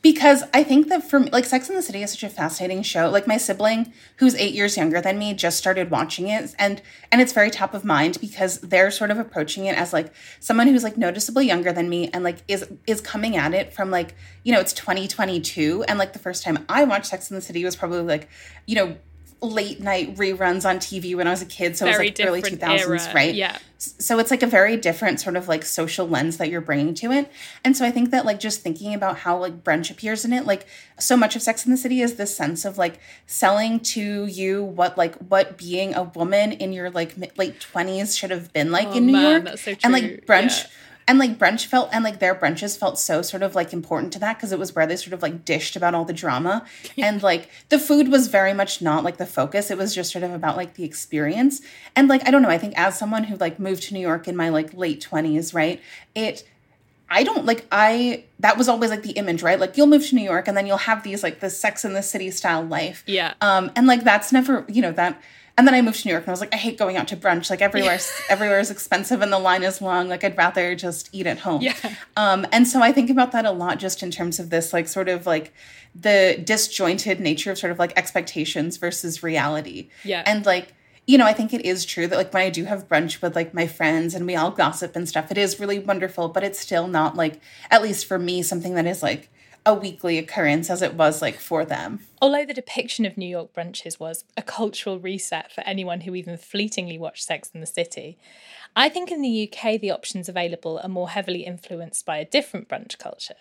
because 0.06 0.44
I 0.54 0.64
think 0.64 0.90
that 0.90 1.10
for 1.10 1.20
me, 1.20 1.32
like 1.32 1.46
Sex 1.46 1.68
and 1.68 1.76
the 1.76 1.82
City 1.82 2.04
is 2.04 2.12
such 2.12 2.22
a 2.22 2.30
fascinating 2.30 2.84
show. 2.84 3.10
Like 3.10 3.26
my 3.26 3.38
sibling, 3.38 3.92
who's 4.18 4.36
eight 4.36 4.54
years 4.54 4.78
younger 4.78 5.02
than 5.02 5.18
me, 5.18 5.34
just 5.34 5.58
started 5.58 5.90
watching 5.90 6.28
it, 6.28 6.54
and 6.60 6.80
and 7.12 7.22
it's 7.22 7.34
very 7.34 7.50
top 7.50 7.74
of 7.74 7.84
mind 7.84 8.20
because 8.22 8.60
they're 8.60 8.92
sort 8.92 9.10
of 9.10 9.18
approaching 9.18 9.66
it 9.66 9.76
as 9.76 9.94
like 9.94 10.14
someone 10.40 10.68
who's 10.68 10.84
like 10.84 10.96
noticeably 10.96 11.48
younger 11.48 11.74
than 11.74 11.90
me 11.90 12.12
and 12.14 12.24
like 12.24 12.38
is 12.48 12.68
is 12.86 13.02
coming 13.02 13.36
at 13.36 13.56
it 13.56 13.74
from 13.74 13.90
like 13.90 14.14
you 14.44 14.54
know 14.54 14.60
it's 14.60 14.74
2022 14.74 15.84
and 15.88 15.98
like 15.98 16.14
the 16.14 16.20
first 16.20 16.44
time 16.44 16.64
I 16.70 16.84
watched 16.84 17.08
Sex 17.08 17.32
and 17.32 17.38
the 17.38 17.42
City 17.42 17.66
was 17.66 17.76
probably 17.76 18.02
like 18.02 18.30
you 18.68 18.76
know 18.76 18.98
late 19.42 19.80
night 19.80 20.16
reruns 20.16 20.68
on 20.68 20.78
TV 20.78 21.16
when 21.16 21.28
I 21.28 21.32
was 21.32 21.42
a 21.42 21.46
kid, 21.46 21.78
so 21.78 21.86
Very 21.86 22.08
it 22.08 22.18
was 22.18 22.20
like 22.20 22.28
early 22.28 22.42
2000s, 22.42 22.80
era, 22.80 23.14
right? 23.14 23.36
yeah. 23.36 23.58
So 23.78 24.18
it's 24.18 24.32
like 24.32 24.42
a 24.42 24.48
very 24.48 24.78
different 24.78 25.20
sort 25.20 25.36
of 25.36 25.48
like 25.48 25.64
social 25.64 26.08
lens 26.08 26.38
that 26.38 26.50
you're 26.50 26.62
bringing 26.62 26.96
to 26.96 27.12
it. 27.12 27.30
And 27.64 27.78
so 27.78 27.86
I 27.86 27.92
think 27.92 28.10
that 28.12 28.26
like 28.26 28.40
just 28.40 28.62
thinking 28.62 28.94
about 28.96 29.20
how 29.20 29.38
like 29.38 29.64
brunch 29.64 29.92
appears 29.92 30.26
in 30.26 30.34
it, 30.34 30.46
like 30.46 30.66
so 30.98 31.16
much 31.16 31.36
of 31.36 31.42
Sex 31.44 31.66
and 31.66 31.74
the 31.74 31.78
City 31.78 32.02
is 32.02 32.16
this 32.16 32.36
sense 32.36 32.66
of 32.66 32.78
like 32.78 33.00
selling 33.28 33.80
to 33.82 34.26
you 34.26 34.64
what 34.64 34.98
like 34.98 35.16
what 35.18 35.58
being 35.58 35.94
a 35.94 36.04
woman 36.04 36.52
in 36.54 36.74
your 36.74 36.90
like 36.90 37.16
late 37.38 37.60
20s 37.60 38.18
should 38.18 38.32
have 38.32 38.52
been 38.54 38.72
like 38.72 38.88
Oh, 38.88 38.94
in 38.94 39.06
New 39.08 39.12
man, 39.12 39.46
York. 39.46 39.58
so 39.60 39.76
And 39.84 39.94
like 39.94 40.26
brunch 40.26 40.64
yeah. 40.64 40.70
And 41.08 41.20
like 41.20 41.38
brunch 41.38 41.68
felt 41.68 41.90
and 41.92 42.04
like 42.04 42.20
their 42.20 42.34
brunches 42.34 42.78
felt 42.78 42.98
so 42.98 43.22
sort 43.22 43.44
of 43.44 43.54
like 43.54 43.74
important 43.74 44.12
to 44.14 44.20
that 44.20 44.38
because 44.38 44.52
it 44.52 44.58
was 44.58 44.74
where 44.74 44.88
they 44.88 44.96
sort 44.96 45.14
of 45.14 45.22
like 45.22 45.46
dished 45.46 45.76
about 45.76 45.94
all 45.94 46.04
the 46.04 46.14
drama 46.14 46.66
and 46.98 47.22
like 47.22 47.50
the 47.70 47.78
food 47.78 48.08
was 48.08 48.28
very 48.28 48.54
much 48.54 48.82
not 48.82 49.04
like 49.04 49.18
the 49.18 49.26
focus 49.28 49.70
it 49.70 49.78
was 49.78 49.94
just 49.94 50.12
sort 50.12 50.24
of 50.24 50.32
about 50.32 50.58
like 50.58 50.74
the 50.74 50.84
experience 50.84 51.62
and 51.96 52.08
like 52.08 52.28
i 52.28 52.32
don't 52.32 52.42
know 52.42 52.50
i 52.50 52.58
think 52.58 52.74
as 52.76 52.98
someone 52.98 53.26
who 53.26 53.36
like 53.36 53.60
moved 53.60 53.84
to 53.84 53.94
new 53.94 54.00
york 54.00 54.28
in 54.28 54.36
my 54.36 54.50
like 54.50 54.74
late 54.74 55.06
20s 55.08 55.54
right 55.54 55.80
it 56.16 56.44
I 57.10 57.24
don't 57.24 57.46
like 57.46 57.66
I 57.72 58.24
that 58.40 58.58
was 58.58 58.68
always 58.68 58.90
like 58.90 59.04
the 59.04 59.12
image, 59.12 59.44
right? 59.44 59.60
Like 59.60 59.78
you'll 59.78 59.88
move 59.88 60.06
to 60.08 60.16
New 60.16 60.24
York 60.24 60.48
and 60.48 60.58
then 60.58 60.66
you'll 60.66 60.78
have 60.78 61.04
these 61.04 61.22
like 61.24 61.40
the 61.40 61.50
sex 61.50 61.86
and 61.86 61.96
the 61.96 62.02
city 62.02 62.32
style 62.32 62.64
life. 62.64 63.04
Yeah. 63.06 63.34
Um 63.42 63.72
and 63.76 63.88
like 63.88 64.04
that's 64.04 64.32
never, 64.32 64.66
you 64.68 64.82
know, 64.82 64.92
that 64.94 65.22
and 65.58 65.66
then 65.66 65.74
I 65.74 65.82
moved 65.82 66.02
to 66.02 66.08
New 66.08 66.12
York 66.12 66.24
and 66.24 66.30
I 66.30 66.34
was 66.34 66.42
like, 66.42 66.54
I 66.54 66.58
hate 66.58 66.78
going 66.78 66.98
out 66.98 67.08
to 67.10 67.18
brunch. 67.18 67.50
Like 67.50 67.62
everywhere's 67.62 68.12
everywhere 68.30 68.60
is 68.60 68.70
expensive 68.70 69.22
and 69.22 69.32
the 69.32 69.40
line 69.40 69.64
is 69.64 69.82
long. 69.82 70.10
Like 70.10 70.24
I'd 70.24 70.38
rather 70.38 70.76
just 70.76 71.10
eat 71.14 71.28
at 71.28 71.40
home. 71.40 71.62
Yeah. 71.62 71.76
Um, 72.18 72.46
and 72.52 72.68
so 72.68 72.82
I 72.82 72.92
think 72.92 73.10
about 73.10 73.32
that 73.32 73.46
a 73.46 73.52
lot 73.52 73.80
just 73.80 74.04
in 74.04 74.12
terms 74.12 74.40
of 74.40 74.50
this 74.50 74.74
like 74.74 74.88
sort 74.88 75.08
of 75.08 75.26
like 75.26 75.54
the 75.94 76.42
disjointed 76.44 77.20
nature 77.20 77.52
of 77.52 77.58
sort 77.58 77.72
of 77.72 77.80
like 77.80 77.94
expectations 77.98 78.78
versus 78.78 79.24
reality. 79.24 79.90
Yeah. 80.04 80.24
And 80.26 80.46
like 80.46 80.74
you 81.08 81.20
know, 81.20 81.26
I 81.26 81.34
think 81.34 81.54
it 81.54 81.64
is 81.64 81.86
true 81.86 82.08
that 82.08 82.16
like 82.16 82.34
when 82.34 82.44
I 82.44 82.50
do 82.50 82.66
have 82.66 82.90
brunch 82.90 83.22
with 83.22 83.36
like 83.36 83.54
my 83.54 83.68
friends 83.68 84.16
and 84.16 84.26
we 84.26 84.36
all 84.36 84.52
gossip 84.52 84.96
and 84.96 85.08
stuff, 85.08 85.32
it 85.32 85.38
is 85.38 85.60
really 85.60 85.78
wonderful, 85.78 86.30
but 86.30 86.44
it's 86.44 86.60
still 86.60 86.88
not 86.88 87.16
like, 87.16 87.40
at 87.70 87.84
least 87.84 88.08
for 88.08 88.18
me, 88.18 88.42
something 88.42 88.74
that 88.74 88.88
is 88.88 89.04
like 89.04 89.30
a 89.66 89.74
weekly 89.74 90.18
occurrence 90.18 90.70
as 90.70 90.82
it 90.82 90.94
was 90.94 91.22
like 91.22 91.40
for 91.40 91.66
them. 91.66 92.00
Although 92.22 92.46
the 92.46 92.54
depiction 92.54 93.06
of 93.06 93.18
New 93.18 93.28
York 93.28 93.54
brunches 93.54 94.00
was 94.00 94.24
a 94.38 94.42
cultural 94.42 95.00
reset 95.00 95.52
for 95.52 95.62
anyone 95.62 96.02
who 96.02 96.14
even 96.14 96.38
fleetingly 96.38 96.98
watched 96.98 97.24
Sex 97.24 97.50
and 97.54 97.64
the 97.64 97.68
City, 97.68 98.18
I 98.76 98.90
think 98.90 99.12
in 99.12 99.22
the 99.22 99.52
UK 99.52 99.80
the 99.82 99.92
options 99.92 100.30
available 100.30 100.80
are 100.84 100.90
more 100.90 101.10
heavily 101.10 101.46
influenced 101.46 102.06
by 102.06 102.18
a 102.18 102.26
different 102.26 102.70
brunch 102.70 102.98
culture. 103.00 103.36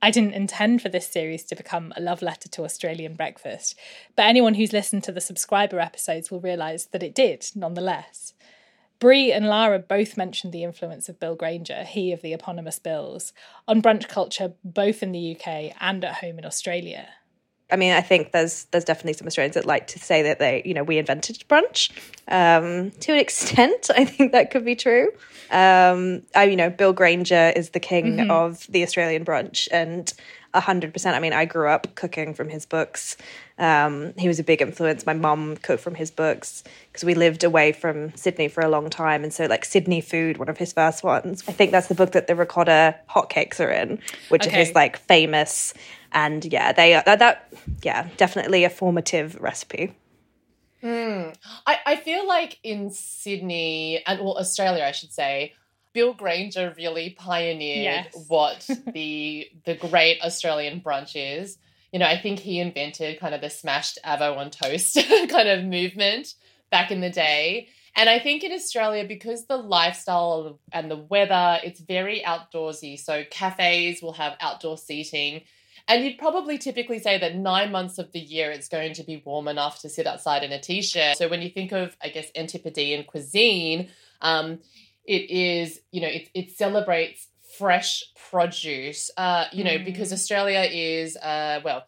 I 0.00 0.10
didn't 0.10 0.34
intend 0.34 0.82
for 0.82 0.88
this 0.88 1.06
series 1.06 1.44
to 1.44 1.56
become 1.56 1.92
a 1.96 2.00
love 2.00 2.22
letter 2.22 2.48
to 2.48 2.64
Australian 2.64 3.14
breakfast, 3.14 3.78
but 4.16 4.26
anyone 4.26 4.54
who's 4.54 4.72
listened 4.72 5.04
to 5.04 5.12
the 5.12 5.20
subscriber 5.20 5.78
episodes 5.78 6.30
will 6.30 6.40
realise 6.40 6.86
that 6.86 7.04
it 7.04 7.14
did, 7.14 7.46
nonetheless. 7.54 8.34
Bre 9.02 9.32
and 9.32 9.48
Lara 9.48 9.80
both 9.80 10.16
mentioned 10.16 10.52
the 10.52 10.62
influence 10.62 11.08
of 11.08 11.18
Bill 11.18 11.34
Granger, 11.34 11.82
he 11.82 12.12
of 12.12 12.22
the 12.22 12.32
eponymous 12.32 12.78
Bills, 12.78 13.32
on 13.66 13.82
brunch 13.82 14.08
culture 14.08 14.52
both 14.62 15.02
in 15.02 15.10
the 15.10 15.34
UK 15.34 15.74
and 15.80 16.04
at 16.04 16.14
home 16.14 16.38
in 16.38 16.46
Australia. 16.46 17.08
I 17.68 17.74
mean, 17.74 17.94
I 17.94 18.00
think 18.00 18.30
there's 18.30 18.66
there's 18.66 18.84
definitely 18.84 19.14
some 19.14 19.26
Australians 19.26 19.56
that 19.56 19.66
like 19.66 19.88
to 19.88 19.98
say 19.98 20.22
that 20.22 20.38
they, 20.38 20.62
you 20.64 20.72
know, 20.72 20.84
we 20.84 20.98
invented 20.98 21.42
brunch. 21.48 21.90
Um, 22.28 22.92
to 23.00 23.12
an 23.12 23.18
extent, 23.18 23.90
I 23.96 24.04
think 24.04 24.30
that 24.30 24.52
could 24.52 24.64
be 24.64 24.76
true. 24.76 25.08
Um, 25.50 26.22
I, 26.36 26.44
you 26.44 26.54
know, 26.54 26.70
Bill 26.70 26.92
Granger 26.92 27.52
is 27.56 27.70
the 27.70 27.80
king 27.80 28.30
of 28.30 28.68
the 28.68 28.84
Australian 28.84 29.24
brunch, 29.24 29.66
and 29.72 30.12
hundred 30.54 30.92
percent. 30.92 31.16
I 31.16 31.20
mean, 31.20 31.32
I 31.32 31.44
grew 31.44 31.68
up 31.68 31.94
cooking 31.94 32.34
from 32.34 32.48
his 32.48 32.66
books. 32.66 33.16
Um, 33.58 34.12
he 34.18 34.28
was 34.28 34.38
a 34.38 34.44
big 34.44 34.60
influence. 34.62 35.06
My 35.06 35.12
mum 35.12 35.56
cooked 35.56 35.82
from 35.82 35.94
his 35.94 36.10
books 36.10 36.64
because 36.88 37.04
we 37.04 37.14
lived 37.14 37.44
away 37.44 37.72
from 37.72 38.14
Sydney 38.16 38.48
for 38.48 38.62
a 38.62 38.68
long 38.68 38.90
time, 38.90 39.22
and 39.22 39.32
so 39.32 39.46
like 39.46 39.64
Sydney 39.64 40.00
food, 40.00 40.38
one 40.38 40.48
of 40.48 40.58
his 40.58 40.72
first 40.72 41.02
ones. 41.04 41.42
I 41.48 41.52
think 41.52 41.70
that's 41.70 41.88
the 41.88 41.94
book 41.94 42.12
that 42.12 42.26
the 42.26 42.34
ricotta 42.34 42.96
hotcakes 43.08 43.60
are 43.60 43.70
in, 43.70 43.98
which 44.28 44.46
Okay. 44.46 44.60
is 44.60 44.68
his 44.68 44.74
like 44.74 44.96
famous. 44.96 45.74
And 46.12 46.44
yeah, 46.44 46.72
they 46.72 46.94
are 46.94 47.02
that, 47.06 47.20
that 47.20 47.52
yeah, 47.82 48.08
definitely 48.16 48.64
a 48.64 48.70
formative 48.70 49.40
recipe. 49.40 49.94
I, 50.84 51.78
I 51.86 51.96
feel 51.96 52.26
like 52.26 52.58
in 52.62 52.90
Sydney 52.90 54.02
and 54.06 54.20
well 54.20 54.36
Australia, 54.38 54.84
I 54.84 54.92
should 54.92 55.12
say, 55.12 55.54
Bill 55.92 56.14
Granger 56.14 56.74
really 56.76 57.10
pioneered 57.10 58.06
Yes. 58.12 58.24
what 58.28 58.68
the 58.92 59.48
the 59.64 59.74
great 59.74 60.20
Australian 60.22 60.80
brunch 60.80 61.12
is. 61.14 61.58
You 61.92 61.98
know, 61.98 62.06
I 62.06 62.18
think 62.18 62.38
he 62.38 62.58
invented 62.58 63.20
kind 63.20 63.34
of 63.34 63.40
the 63.42 63.50
smashed 63.50 63.98
avo 64.04 64.36
on 64.38 64.50
toast 64.50 64.94
kind 65.28 65.48
of 65.48 65.64
movement 65.64 66.34
back 66.70 66.90
in 66.90 67.00
the 67.00 67.10
day. 67.10 67.68
And 67.94 68.08
I 68.08 68.18
think 68.18 68.42
in 68.42 68.52
Australia, 68.52 69.04
because 69.06 69.44
the 69.46 69.58
lifestyle 69.58 70.58
and 70.72 70.90
the 70.90 70.96
weather, 70.96 71.58
it's 71.62 71.80
very 71.80 72.22
outdoorsy. 72.26 72.98
So 72.98 73.24
cafes 73.30 74.00
will 74.00 74.14
have 74.14 74.34
outdoor 74.40 74.78
seating. 74.78 75.42
And 75.88 76.02
you'd 76.02 76.16
probably 76.16 76.56
typically 76.56 77.00
say 77.00 77.18
that 77.18 77.36
nine 77.36 77.70
months 77.70 77.98
of 77.98 78.12
the 78.12 78.20
year 78.20 78.50
it's 78.50 78.68
going 78.68 78.94
to 78.94 79.02
be 79.02 79.20
warm 79.26 79.46
enough 79.48 79.80
to 79.80 79.90
sit 79.90 80.06
outside 80.06 80.42
in 80.44 80.52
a 80.52 80.60
t 80.60 80.80
shirt. 80.80 81.18
So 81.18 81.28
when 81.28 81.42
you 81.42 81.50
think 81.50 81.72
of, 81.72 81.94
I 82.02 82.08
guess, 82.08 82.28
Antipodean 82.34 83.04
cuisine, 83.04 83.90
um, 84.22 84.60
it 85.04 85.30
is, 85.30 85.80
you 85.90 86.00
know, 86.00 86.08
it, 86.08 86.28
it 86.34 86.52
celebrates 86.52 87.28
fresh 87.58 88.04
produce, 88.30 89.10
uh, 89.16 89.44
you 89.52 89.64
know, 89.64 89.78
because 89.78 90.12
Australia 90.12 90.60
is, 90.70 91.16
uh, 91.16 91.60
well, 91.64 91.86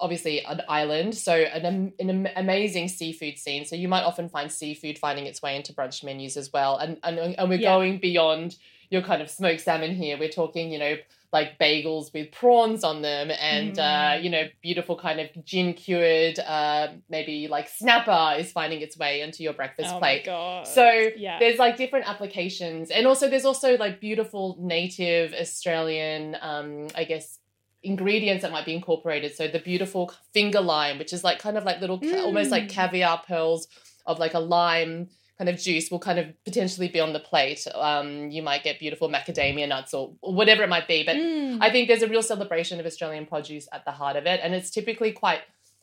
obviously 0.00 0.44
an 0.44 0.62
island, 0.68 1.14
so 1.14 1.34
an, 1.34 1.92
an 1.98 2.28
amazing 2.36 2.88
seafood 2.88 3.38
scene. 3.38 3.64
So 3.64 3.74
you 3.74 3.88
might 3.88 4.02
often 4.02 4.28
find 4.28 4.50
seafood 4.50 4.98
finding 4.98 5.26
its 5.26 5.42
way 5.42 5.56
into 5.56 5.72
brunch 5.72 6.04
menus 6.04 6.36
as 6.36 6.52
well. 6.52 6.76
And 6.76 6.98
and, 7.02 7.18
and 7.18 7.48
we're 7.48 7.58
Yeah. 7.58 7.74
going 7.74 7.98
beyond 7.98 8.56
your 8.90 9.02
kind 9.02 9.22
of 9.22 9.30
smoked 9.30 9.60
salmon 9.60 9.94
here. 9.94 10.18
We're 10.18 10.28
talking, 10.28 10.70
you 10.72 10.78
know, 10.78 10.96
like 11.32 11.58
bagels 11.58 12.12
with 12.14 12.32
prawns 12.32 12.82
on 12.84 13.02
them 13.02 13.30
and 13.30 13.78
uh, 13.78 14.18
you 14.20 14.30
know, 14.30 14.44
beautiful 14.62 14.96
kind 14.96 15.20
of 15.20 15.28
gin 15.44 15.74
cured, 15.74 16.38
uh, 16.38 16.88
maybe 17.10 17.48
like 17.48 17.68
snapper 17.68 18.40
is 18.40 18.50
finding 18.50 18.80
its 18.80 18.96
way 18.96 19.20
into 19.20 19.42
your 19.42 19.52
breakfast 19.52 19.90
Oh 19.94 19.98
plate. 19.98 20.24
So 20.64 21.10
yeah. 21.16 21.38
there's 21.38 21.58
like 21.58 21.76
different 21.76 22.08
applications, 22.08 22.90
and 22.90 23.06
also 23.06 23.28
there's 23.28 23.44
also 23.44 23.76
like 23.76 24.00
beautiful 24.00 24.56
native 24.58 25.34
Australian, 25.34 26.36
um, 26.40 26.88
I 26.94 27.04
guess, 27.04 27.38
ingredients 27.82 28.42
that 28.42 28.50
might 28.50 28.64
be 28.64 28.74
incorporated. 28.74 29.34
So 29.34 29.48
the 29.48 29.60
beautiful 29.60 30.12
finger 30.32 30.60
lime, 30.60 30.98
which 30.98 31.12
is 31.12 31.22
like 31.22 31.38
kind 31.38 31.56
of 31.58 31.64
like 31.64 31.80
little, 31.80 32.00
ca- 32.00 32.22
almost 32.24 32.50
like 32.50 32.68
caviar 32.70 33.22
pearls 33.26 33.68
of 34.06 34.18
like 34.18 34.34
a 34.34 34.40
lime 34.40 35.10
kind 35.38 35.48
of 35.48 35.56
juice, 35.60 35.90
will 35.90 36.00
kind 36.00 36.18
of 36.18 36.26
potentially 36.44 36.88
be 36.88 36.98
on 37.00 37.12
the 37.12 37.20
plate. 37.20 37.64
Um, 37.74 38.28
you 38.30 38.42
might 38.42 38.64
get 38.64 38.78
beautiful 38.80 39.08
macadamia 39.08 39.68
nuts 39.68 39.94
or, 39.94 40.14
whatever 40.20 40.62
it 40.64 40.68
might 40.68 40.88
be, 40.88 41.04
but 41.04 41.16
Mm. 41.16 41.58
I 41.60 41.70
think 41.70 41.88
there's 41.88 42.02
a 42.02 42.08
real 42.08 42.22
celebration 42.22 42.80
of 42.80 42.86
Australian 42.86 43.24
produce 43.26 43.68
at 43.72 43.84
the 43.84 43.92
heart 43.92 44.16
of 44.16 44.26
it, 44.26 44.40
and 44.42 44.54
it's 44.54 44.70
typically 44.70 45.12
quite. 45.12 45.40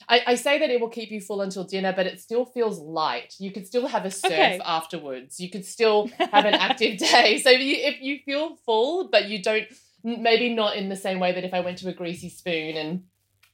I, 0.09 0.21
I 0.27 0.35
say 0.35 0.59
that 0.59 0.69
it 0.69 0.81
will 0.81 0.89
keep 0.89 1.09
you 1.09 1.21
full 1.21 1.41
until 1.41 1.63
dinner, 1.63 1.93
but 1.95 2.05
it 2.05 2.19
still 2.19 2.45
feels 2.45 2.77
light. 2.79 3.33
You 3.39 3.51
could 3.51 3.65
still 3.65 3.87
have 3.87 4.03
a 4.05 4.11
surf 4.11 4.31
Okay. 4.31 4.59
afterwards. 4.65 5.39
You 5.39 5.49
could 5.49 5.65
still 5.65 6.07
have 6.19 6.45
an 6.45 6.53
active 6.53 6.97
day. 6.97 7.39
So 7.39 7.49
if 7.49 7.61
you, 7.61 7.75
if 7.77 8.01
you 8.01 8.19
feel 8.25 8.57
full, 8.65 9.07
but 9.09 9.25
you 9.29 9.41
don't, 9.41 9.65
maybe 10.03 10.53
not 10.53 10.75
in 10.75 10.89
the 10.89 10.97
same 10.97 11.19
way 11.19 11.31
that 11.31 11.45
if 11.45 11.53
I 11.53 11.61
went 11.61 11.77
to 11.79 11.87
a 11.89 11.93
greasy 11.93 12.29
spoon 12.29 12.75
and 12.75 13.03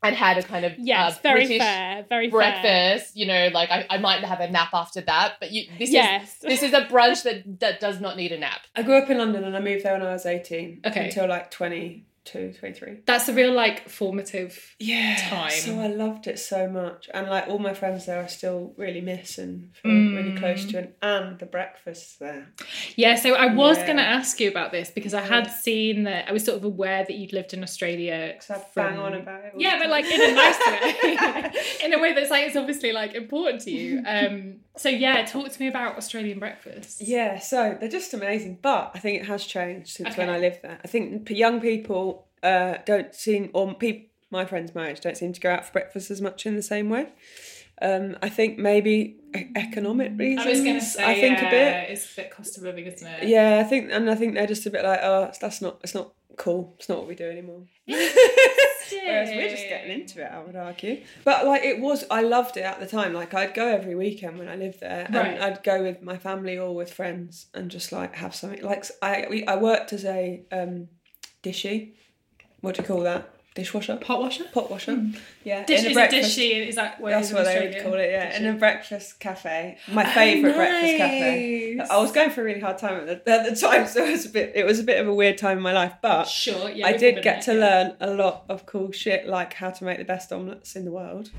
and 0.04 0.16
had 0.16 0.38
a 0.38 0.44
kind 0.44 0.66
of 0.66 0.74
yes, 0.78 1.18
uh, 1.18 1.20
very 1.22 1.42
British 1.46 1.60
fair. 1.60 2.06
Very 2.10 2.30
fair. 2.30 2.40
breakfast, 2.40 3.16
you 3.16 3.26
know, 3.28 3.50
like 3.54 3.70
I, 3.70 3.86
I 3.90 3.98
might 4.00 4.24
have 4.24 4.40
a 4.40 4.50
nap 4.50 4.70
after 4.74 5.02
that. 5.02 5.36
But 5.40 5.52
you, 5.52 5.66
this 5.78 5.92
Yes. 5.92 6.36
is 6.36 6.40
this 6.40 6.64
is 6.64 6.74
a 6.74 6.82
brunch 6.86 7.24
that 7.24 7.60
that 7.60 7.80
does 7.80 8.00
not 8.02 8.18
need 8.18 8.32
a 8.32 8.38
nap. 8.40 8.62
I 8.76 8.84
grew 8.84 8.98
up 8.98 9.10
in 9.10 9.18
London 9.20 9.44
and 9.44 9.56
I 9.56 9.60
moved 9.60 9.84
there 9.86 9.94
when 9.94 10.02
I 10.02 10.14
was 10.14 10.26
18 10.26 10.82
Okay. 10.86 11.06
until 11.06 11.28
like 11.28 11.52
22, 12.26 12.60
23. 12.60 13.00
That's 13.06 13.28
a 13.30 13.34
real 13.34 13.54
like 13.54 13.90
formative. 13.90 14.76
Yeah. 14.80 15.16
Time. 15.30 15.52
So 15.52 15.80
I 15.80 15.88
loved 15.88 16.28
it 16.28 16.40
so 16.40 16.68
much. 16.70 17.10
And 17.14 17.28
like 17.28 17.48
all 17.48 17.60
my 17.60 17.74
friends 17.74 18.06
there 18.06 18.22
I 18.22 18.28
still 18.28 18.74
really 18.78 19.02
miss 19.02 19.38
and 19.38 19.70
feel 19.76 19.92
really 19.92 20.38
close 20.38 20.66
to 20.66 20.78
and, 20.78 20.94
and 21.02 21.40
the 21.40 21.46
breakfasts 21.46 22.18
there. 22.18 22.48
Yeah, 22.96 23.16
so 23.16 23.34
I 23.34 23.54
was 23.54 23.78
Yeah. 23.78 23.86
going 23.86 23.98
to 23.98 24.04
ask 24.04 24.40
you 24.40 24.50
about 24.50 24.72
this 24.72 24.92
because 24.92 25.14
I 25.14 25.22
had 25.22 25.48
seen 25.48 26.04
that 26.04 26.28
I 26.30 26.32
was 26.32 26.46
sort 26.46 26.58
of 26.58 26.64
aware 26.64 27.04
that 27.04 27.14
you'd 27.16 27.34
lived 27.34 27.54
in 27.54 27.64
Australia. 27.64 28.34
Because 28.36 28.50
I 28.52 28.60
from- 28.60 28.90
bang 28.92 29.00
on 29.00 29.14
about 29.16 29.46
it. 29.46 29.54
Yeah, 29.58 29.80
but 29.80 29.90
like 29.90 30.06
in 30.06 30.22
a 30.22 30.34
nice 30.34 30.60
way, 30.60 31.52
in 31.86 31.94
a 31.94 32.00
way 32.00 32.14
that's 32.14 32.30
like 32.30 32.46
it's 32.48 32.56
obviously 32.56 32.92
like 32.92 33.14
important 33.16 33.62
to 33.64 33.72
you. 33.72 34.04
Um, 34.06 34.60
so 34.78 34.90
yeah, 34.90 35.26
talk 35.26 35.50
to 35.52 35.60
me 35.60 35.68
about 35.68 35.98
Australian 35.98 36.40
breakfast. 36.40 37.02
Yeah, 37.02 37.40
so 37.40 37.78
they're 37.80 37.90
just 37.90 38.14
amazing. 38.14 38.60
But 38.62 38.92
I 38.94 39.00
think 39.00 39.22
it 39.22 39.26
has 39.26 39.44
changed 39.46 39.90
since 39.90 40.16
when 40.18 40.30
I 40.30 40.38
lived 40.38 40.60
there. 40.62 40.80
I 40.84 40.88
think 40.88 41.30
young 41.30 41.60
people 41.60 42.21
uh, 42.44 42.76
don't 42.86 43.14
seem, 43.14 43.50
or 43.54 43.74
people, 43.74 44.08
my 44.30 44.46
friends 44.46 44.74
my 44.74 44.90
age 44.90 45.02
don't 45.02 45.18
seem 45.18 45.34
to 45.34 45.42
go 45.42 45.52
out 45.52 45.66
for 45.66 45.72
breakfast 45.74 46.10
as 46.12 46.22
much 46.22 46.46
in 46.46 46.56
the 46.56 46.62
same 46.62 46.90
way. 46.90 47.10
Um, 47.82 48.16
I 48.22 48.30
think 48.30 48.60
maybe 48.60 49.18
economic 49.56 50.12
reasons. 50.18 50.46
I 50.46 50.50
was 50.52 50.62
going 50.62 50.80
to 50.80 50.86
say, 50.86 51.04
I 51.04 51.20
think 51.20 51.40
yeah, 51.42 51.48
a 51.48 51.52
bit. 51.52 51.90
it's 51.92 52.14
a 52.14 52.16
bit 52.22 52.32
cost 52.32 52.58
of 52.58 52.64
living, 52.64 52.86
isn't 52.86 53.08
it? 53.08 53.28
Yeah, 53.28 53.60
I 53.60 53.64
think, 53.68 53.90
and 53.92 54.10
I 54.10 54.16
think 54.16 54.36
they're 54.36 54.46
just 54.46 54.66
a 54.68 54.70
bit 54.70 54.84
like, 54.86 55.00
oh, 55.02 55.32
that's 55.42 55.62
not, 55.62 55.80
it's 55.84 55.96
not 55.96 56.14
cool. 56.38 56.76
It's 56.78 56.88
not 56.90 57.00
what 57.00 57.08
we 57.08 57.16
do 57.16 57.30
anymore. 57.30 57.64
Whereas 57.88 59.30
we're 59.30 59.50
just 59.50 59.68
getting 59.70 59.92
into 59.92 60.22
it, 60.22 60.30
I 60.32 60.42
would 60.44 60.56
argue. 60.56 61.02
But 61.24 61.46
like 61.46 61.64
it 61.64 61.80
was, 61.80 62.04
I 62.12 62.22
loved 62.22 62.58
it 62.58 62.62
at 62.64 62.80
the 62.80 62.86
time. 62.86 63.14
Like 63.14 63.34
I'd 63.34 63.54
go 63.54 63.68
every 63.68 63.96
weekend 63.96 64.38
when 64.38 64.48
I 64.48 64.56
lived 64.56 64.80
there, 64.82 65.08
Right. 65.12 65.34
and 65.34 65.44
I'd 65.44 65.64
go 65.64 65.82
with 65.82 66.02
my 66.02 66.18
family 66.18 66.58
or 66.58 66.76
with 66.76 66.94
friends, 66.94 67.48
and 67.54 67.72
just 67.72 67.92
like 67.92 68.16
have 68.16 68.36
something. 68.36 68.62
Like 68.62 68.86
I, 69.02 69.28
we, 69.30 69.46
I 69.46 69.56
worked 69.56 69.94
as 69.94 70.06
a 70.06 70.44
um, 70.52 70.90
dishy. 71.44 71.94
What 72.62 72.76
do 72.76 72.82
you 72.82 72.88
call 72.88 73.02
that? 73.02 73.30
dishwasher, 73.54 73.98
Pot 73.98 74.22
washer? 74.22 74.46
pot 74.46 74.72
washer. 74.72 74.96
Hmm. 74.96 75.12
Yeah, 75.44 75.66
Dish, 75.66 75.80
in 75.80 75.86
a 75.86 75.90
is 75.90 75.92
it 75.92 75.94
breakfast. 75.94 76.38
dishy? 76.38 76.68
Is 76.68 76.76
that 76.76 77.02
what 77.02 77.10
That's 77.10 77.34
what 77.34 77.46
they 77.46 77.68
would 77.68 77.84
call 77.84 77.96
it, 77.96 78.12
yeah. 78.12 78.38
In 78.38 78.46
a 78.46 78.54
breakfast 78.54 79.20
cafe, 79.20 79.78
my 79.92 80.10
oh, 80.10 80.14
favourite 80.14 80.56
breakfast 80.56 80.98
cafe. 80.98 81.80
I 81.80 81.98
was 81.98 82.12
going 82.12 82.30
through 82.30 82.44
a 82.44 82.48
really 82.48 82.62
hard 82.62 82.78
time 82.78 83.08
at 83.08 83.26
the, 83.26 83.32
at 83.32 83.50
the 83.50 83.56
time, 83.56 83.88
so 83.88 84.06
it 84.06 84.12
was 84.12 84.26
a 84.26 84.30
bit. 84.30 84.54
It 84.56 84.66
was 84.66 84.80
a 84.80 84.84
bit 84.84 85.02
of 85.02 85.08
a 85.08 85.14
weird 85.14 85.38
time 85.38 85.58
in 85.58 85.64
my 85.64 85.74
life, 85.74 85.94
but 86.02 86.26
Sure, 86.26 86.70
yeah. 86.70 86.88
I 86.88 86.96
did 86.96 87.22
get 87.24 87.42
to 87.44 87.54
learn 87.54 87.96
a 88.00 88.14
lot 88.14 88.46
of 88.48 88.66
cool 88.66 88.92
shit, 88.92 89.28
like 89.28 89.54
how 89.54 89.70
to 89.72 89.84
make 89.84 89.98
the 89.98 90.06
best 90.06 90.32
omelets 90.32 90.76
in 90.76 90.86
the 90.86 90.92
world. 90.92 91.32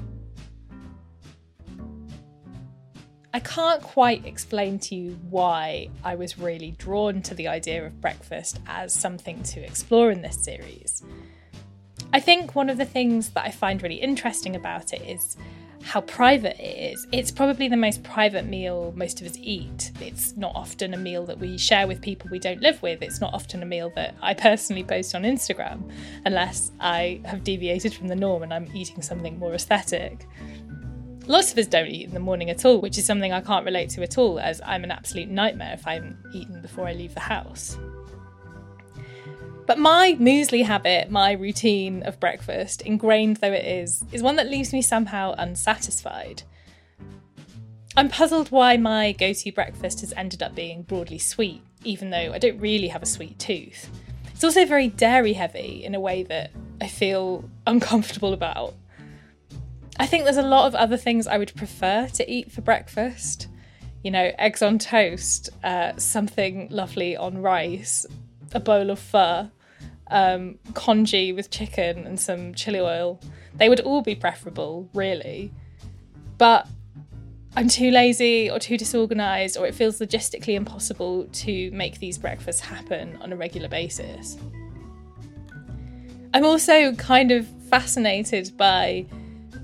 I 3.34 3.40
can't 3.40 3.82
quite 3.82 4.26
explain 4.26 4.78
to 4.80 4.94
you 4.94 5.18
why 5.30 5.88
I 6.04 6.16
was 6.16 6.38
really 6.38 6.72
drawn 6.72 7.22
to 7.22 7.34
the 7.34 7.48
idea 7.48 7.86
of 7.86 7.98
breakfast 7.98 8.60
as 8.66 8.92
something 8.92 9.42
to 9.44 9.60
explore 9.60 10.10
in 10.10 10.20
this 10.20 10.36
series. 10.36 11.02
I 12.12 12.20
think 12.20 12.54
one 12.54 12.68
of 12.68 12.76
the 12.76 12.84
things 12.84 13.30
that 13.30 13.46
I 13.46 13.50
find 13.50 13.82
really 13.82 13.96
interesting 13.96 14.54
about 14.54 14.92
it 14.92 15.00
is 15.00 15.38
how 15.82 16.02
private 16.02 16.60
it 16.60 16.92
is. 16.92 17.06
It's 17.10 17.30
probably 17.30 17.68
the 17.68 17.76
most 17.76 18.02
private 18.02 18.44
meal 18.44 18.92
most 18.94 19.22
of 19.22 19.26
us 19.26 19.36
eat. 19.40 19.92
It's 20.00 20.36
not 20.36 20.52
often 20.54 20.92
a 20.92 20.98
meal 20.98 21.24
that 21.26 21.38
we 21.38 21.56
share 21.56 21.86
with 21.86 22.02
people 22.02 22.28
we 22.30 22.38
don't 22.38 22.60
live 22.60 22.82
with. 22.82 23.02
It's 23.02 23.20
not 23.20 23.32
often 23.32 23.62
a 23.62 23.66
meal 23.66 23.90
that 23.96 24.14
I 24.20 24.34
personally 24.34 24.84
post 24.84 25.14
on 25.14 25.22
Instagram, 25.22 25.90
unless 26.26 26.70
I 26.80 27.22
have 27.24 27.44
deviated 27.44 27.94
from 27.94 28.08
the 28.08 28.14
norm 28.14 28.42
and 28.42 28.52
I'm 28.52 28.68
eating 28.74 29.00
something 29.00 29.38
more 29.38 29.54
aesthetic. 29.54 30.28
Lots 31.26 31.52
of 31.52 31.58
us 31.58 31.66
don't 31.66 31.86
eat 31.86 32.06
in 32.06 32.14
the 32.14 32.20
morning 32.20 32.50
at 32.50 32.64
all, 32.64 32.80
which 32.80 32.98
is 32.98 33.06
something 33.06 33.32
I 33.32 33.40
can't 33.40 33.64
relate 33.64 33.90
to 33.90 34.02
at 34.02 34.18
all, 34.18 34.40
as 34.40 34.60
I'm 34.64 34.82
an 34.82 34.90
absolute 34.90 35.28
nightmare 35.28 35.72
if 35.74 35.86
I 35.86 35.94
haven't 35.94 36.18
eaten 36.34 36.60
before 36.60 36.88
I 36.88 36.94
leave 36.94 37.14
the 37.14 37.20
house. 37.20 37.78
But 39.66 39.78
my 39.78 40.16
muesli 40.18 40.64
habit, 40.64 41.10
my 41.10 41.32
routine 41.32 42.02
of 42.02 42.18
breakfast, 42.18 42.82
ingrained 42.82 43.36
though 43.36 43.52
it 43.52 43.64
is, 43.64 44.04
is 44.10 44.22
one 44.22 44.36
that 44.36 44.50
leaves 44.50 44.72
me 44.72 44.82
somehow 44.82 45.34
unsatisfied. 45.38 46.42
I'm 47.96 48.08
puzzled 48.08 48.50
why 48.50 48.76
my 48.76 49.12
go 49.12 49.32
to 49.32 49.52
breakfast 49.52 50.00
has 50.00 50.12
ended 50.14 50.42
up 50.42 50.54
being 50.56 50.82
broadly 50.82 51.18
sweet, 51.18 51.62
even 51.84 52.10
though 52.10 52.32
I 52.32 52.38
don't 52.38 52.58
really 52.58 52.88
have 52.88 53.02
a 53.02 53.06
sweet 53.06 53.38
tooth. 53.38 53.88
It's 54.32 54.42
also 54.42 54.66
very 54.66 54.88
dairy 54.88 55.34
heavy 55.34 55.84
in 55.84 55.94
a 55.94 56.00
way 56.00 56.24
that 56.24 56.50
I 56.80 56.88
feel 56.88 57.48
uncomfortable 57.66 58.32
about. 58.32 58.74
I 59.98 60.06
think 60.06 60.24
there's 60.24 60.36
a 60.36 60.42
lot 60.42 60.66
of 60.66 60.74
other 60.74 60.96
things 60.96 61.26
I 61.26 61.38
would 61.38 61.54
prefer 61.54 62.08
to 62.08 62.30
eat 62.30 62.50
for 62.50 62.60
breakfast. 62.60 63.48
You 64.02 64.10
know, 64.10 64.32
eggs 64.38 64.62
on 64.62 64.78
toast, 64.78 65.50
uh, 65.62 65.96
something 65.96 66.68
lovely 66.70 67.16
on 67.16 67.38
rice, 67.38 68.06
a 68.52 68.60
bowl 68.60 68.90
of 68.90 68.98
pho, 68.98 69.50
um, 70.10 70.58
congee 70.74 71.32
with 71.32 71.50
chicken 71.50 72.06
and 72.06 72.18
some 72.18 72.54
chili 72.54 72.80
oil. 72.80 73.20
They 73.54 73.68
would 73.68 73.80
all 73.80 74.02
be 74.02 74.14
preferable, 74.14 74.88
really. 74.94 75.52
But 76.38 76.66
I'm 77.54 77.68
too 77.68 77.90
lazy 77.90 78.50
or 78.50 78.58
too 78.58 78.78
disorganized, 78.78 79.56
or 79.58 79.66
it 79.66 79.74
feels 79.74 80.00
logistically 80.00 80.54
impossible 80.54 81.26
to 81.26 81.70
make 81.72 81.98
these 81.98 82.16
breakfasts 82.18 82.62
happen 82.62 83.18
on 83.20 83.32
a 83.32 83.36
regular 83.36 83.68
basis. 83.68 84.38
I'm 86.34 86.46
also 86.46 86.94
kind 86.94 87.30
of 87.30 87.46
fascinated 87.68 88.56
by 88.56 89.06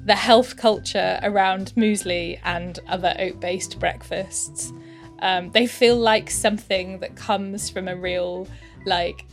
the 0.08 0.16
health 0.16 0.56
culture 0.56 1.20
around 1.22 1.74
muesli 1.76 2.40
and 2.42 2.80
other 2.88 3.14
oat 3.18 3.38
based 3.40 3.78
breakfasts. 3.78 4.72
Um, 5.20 5.50
they 5.50 5.66
feel 5.66 5.96
like 5.96 6.30
something 6.30 7.00
that 7.00 7.14
comes 7.14 7.68
from 7.68 7.88
a 7.88 7.94
real, 7.94 8.48
like, 8.86 9.26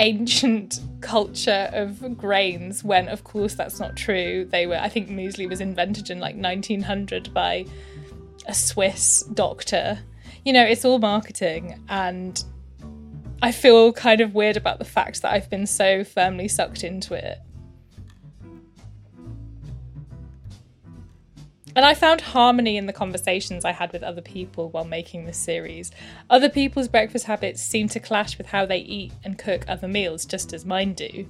ancient 0.00 0.80
culture 1.00 1.70
of 1.72 2.18
grains 2.18 2.82
when 2.82 3.08
of 3.08 3.22
course 3.22 3.54
that's 3.54 3.78
not 3.78 3.96
true. 3.96 4.44
They 4.44 4.66
were 4.66 4.76
i 4.76 4.90
think 4.90 5.08
muesli 5.08 5.48
was 5.48 5.60
invented 5.62 6.10
in 6.10 6.18
like 6.18 6.36
1900 6.36 7.32
by 7.32 7.64
a 8.46 8.52
swiss 8.52 9.22
doctor. 9.32 9.98
You 10.44 10.52
know 10.52 10.64
it's 10.64 10.84
all 10.84 10.98
marketing 10.98 11.80
and 11.88 12.44
i 13.40 13.52
feel 13.52 13.92
kind 13.92 14.20
of 14.20 14.34
weird 14.34 14.56
about 14.56 14.78
the 14.78 14.84
fact 14.84 15.22
that 15.22 15.32
i've 15.32 15.48
been 15.48 15.66
so 15.66 16.04
firmly 16.04 16.48
sucked 16.48 16.84
into 16.84 17.14
it 17.14 17.38
And 21.76 21.84
I 21.84 21.92
found 21.92 22.22
harmony 22.22 22.78
in 22.78 22.86
the 22.86 22.92
conversations 22.94 23.66
I 23.66 23.72
had 23.72 23.92
with 23.92 24.02
other 24.02 24.22
people 24.22 24.70
while 24.70 24.86
making 24.86 25.26
this 25.26 25.36
series. 25.36 25.90
Other 26.30 26.48
people's 26.48 26.88
breakfast 26.88 27.26
habits 27.26 27.60
seem 27.60 27.90
to 27.90 28.00
clash 28.00 28.38
with 28.38 28.46
how 28.46 28.64
they 28.64 28.78
eat 28.78 29.12
and 29.22 29.38
cook 29.38 29.66
other 29.68 29.86
meals, 29.86 30.24
just 30.24 30.54
as 30.54 30.64
mine 30.64 30.94
do. 30.94 31.28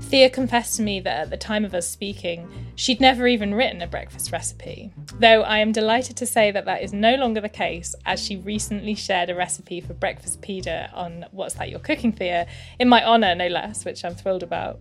Thea 0.00 0.30
confessed 0.30 0.76
to 0.76 0.82
me 0.82 0.98
that 1.00 1.20
at 1.20 1.30
the 1.30 1.36
time 1.36 1.64
of 1.64 1.74
us 1.74 1.88
speaking, 1.88 2.50
she'd 2.74 3.00
never 3.00 3.28
even 3.28 3.54
written 3.54 3.82
a 3.82 3.86
breakfast 3.86 4.32
recipe. 4.32 4.90
Though 5.20 5.42
I 5.42 5.58
am 5.58 5.70
delighted 5.70 6.16
to 6.16 6.26
say 6.26 6.50
that 6.50 6.64
that 6.64 6.82
is 6.82 6.92
no 6.92 7.14
longer 7.14 7.40
the 7.40 7.48
case, 7.48 7.94
as 8.04 8.20
she 8.20 8.38
recently 8.38 8.96
shared 8.96 9.30
a 9.30 9.34
recipe 9.36 9.80
for 9.80 9.94
breakfast 9.94 10.40
pita 10.40 10.90
on 10.92 11.26
What's 11.30 11.54
That 11.54 11.70
You're 11.70 11.78
Cooking, 11.78 12.10
Thea, 12.10 12.48
in 12.80 12.88
my 12.88 13.04
honour, 13.04 13.36
no 13.36 13.46
less, 13.46 13.84
which 13.84 14.04
I'm 14.04 14.16
thrilled 14.16 14.42
about. 14.42 14.80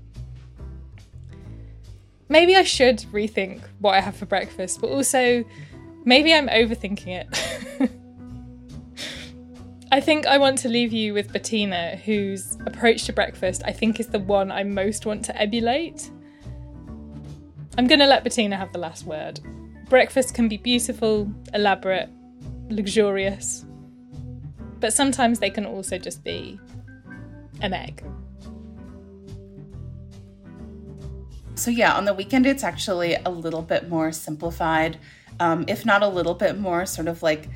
Maybe 2.32 2.56
I 2.56 2.64
should 2.64 3.00
rethink 3.12 3.62
what 3.80 3.94
I 3.94 4.00
have 4.00 4.16
for 4.16 4.26
breakfast, 4.26 4.80
but 4.80 4.90
also 4.90 5.44
maybe 6.06 6.34
I'm 6.34 6.48
overthinking 6.48 7.08
it. 7.08 7.92
I 9.92 10.00
think 10.00 10.26
I 10.26 10.38
want 10.38 10.58
to 10.60 10.70
leave 10.70 10.94
you 10.94 11.14
with 11.14 11.34
Bettina, 11.34 11.98
whose 11.98 12.56
approach 12.66 13.04
to 13.08 13.12
breakfast 13.12 13.64
I 13.66 13.74
think 13.74 14.00
is 14.00 14.08
the 14.08 14.20
one 14.20 14.50
I 14.50 14.64
most 14.64 15.06
want 15.06 15.26
to 15.26 15.38
emulate. 15.38 16.10
I'm 17.78 17.86
going 17.86 18.00
to 18.00 18.08
let 18.08 18.24
Bettina 18.24 18.56
have 18.56 18.72
the 18.72 18.80
last 18.80 19.06
word. 19.06 19.42
Breakfast 19.90 20.34
can 20.34 20.48
be 20.48 20.56
beautiful, 20.56 21.30
elaborate, 21.54 22.10
luxurious, 22.70 23.66
but 24.80 24.94
sometimes 24.94 25.40
they 25.40 25.50
can 25.50 25.66
also 25.66 25.98
just 25.98 26.24
be 26.24 26.58
an 27.60 27.74
egg. 27.74 28.02
So 31.56 31.72
yeah, 31.72 31.94
on 31.96 32.06
the 32.06 32.14
weekend 32.14 32.46
it's 32.46 32.64
actually 32.64 33.16
a 33.16 33.30
little 33.30 33.62
bit 33.62 33.90
more 33.90 34.12
simplified, 34.12 34.98
um, 35.40 35.66
if 35.68 35.86
not 35.86 36.04
a 36.04 36.08
little 36.08 36.34
bit 36.34 36.58
more 36.58 36.86
sort 36.86 37.08
of 37.08 37.22
like 37.22 37.48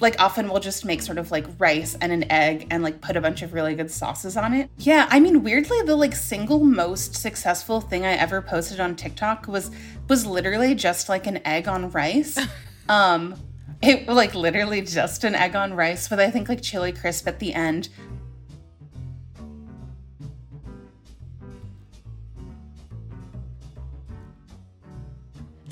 like 0.00 0.20
often 0.20 0.48
we'll 0.48 0.60
just 0.60 0.84
make 0.84 1.02
sort 1.02 1.18
of 1.18 1.30
like 1.30 1.44
rice 1.58 1.96
and 2.00 2.12
an 2.12 2.30
egg 2.30 2.66
and 2.70 2.82
like 2.82 3.00
put 3.00 3.16
a 3.16 3.20
bunch 3.20 3.42
of 3.42 3.52
really 3.52 3.74
good 3.74 3.90
sauces 3.90 4.36
on 4.36 4.54
it. 4.54 4.70
Yeah, 4.78 5.06
I 5.10 5.20
mean 5.20 5.42
weirdly 5.42 5.82
the 5.82 5.96
like 5.96 6.14
single 6.14 6.64
most 6.64 7.14
successful 7.14 7.80
thing 7.80 8.04
I 8.04 8.12
ever 8.12 8.40
posted 8.40 8.80
on 8.80 8.96
TikTok 8.96 9.46
was 9.48 9.70
was 10.08 10.26
literally 10.26 10.74
just 10.74 11.08
like 11.08 11.26
an 11.26 11.44
egg 11.46 11.68
on 11.68 11.90
rice. 11.90 12.38
um 12.88 13.34
it 13.82 14.08
like 14.08 14.34
literally 14.34 14.82
just 14.82 15.24
an 15.24 15.34
egg 15.34 15.56
on 15.56 15.74
rice 15.74 16.10
with 16.10 16.20
I 16.20 16.30
think 16.30 16.48
like 16.48 16.62
chili 16.62 16.92
crisp 16.92 17.26
at 17.26 17.38
the 17.38 17.52
end. 17.52 17.88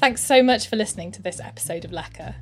Thanks 0.09 0.25
so 0.25 0.43
much 0.43 0.69
for 0.69 0.77
listening 0.77 1.13
to 1.13 1.21
this 1.21 1.39
episode 1.39 1.85
of 1.85 1.91
Lecker. 1.91 2.35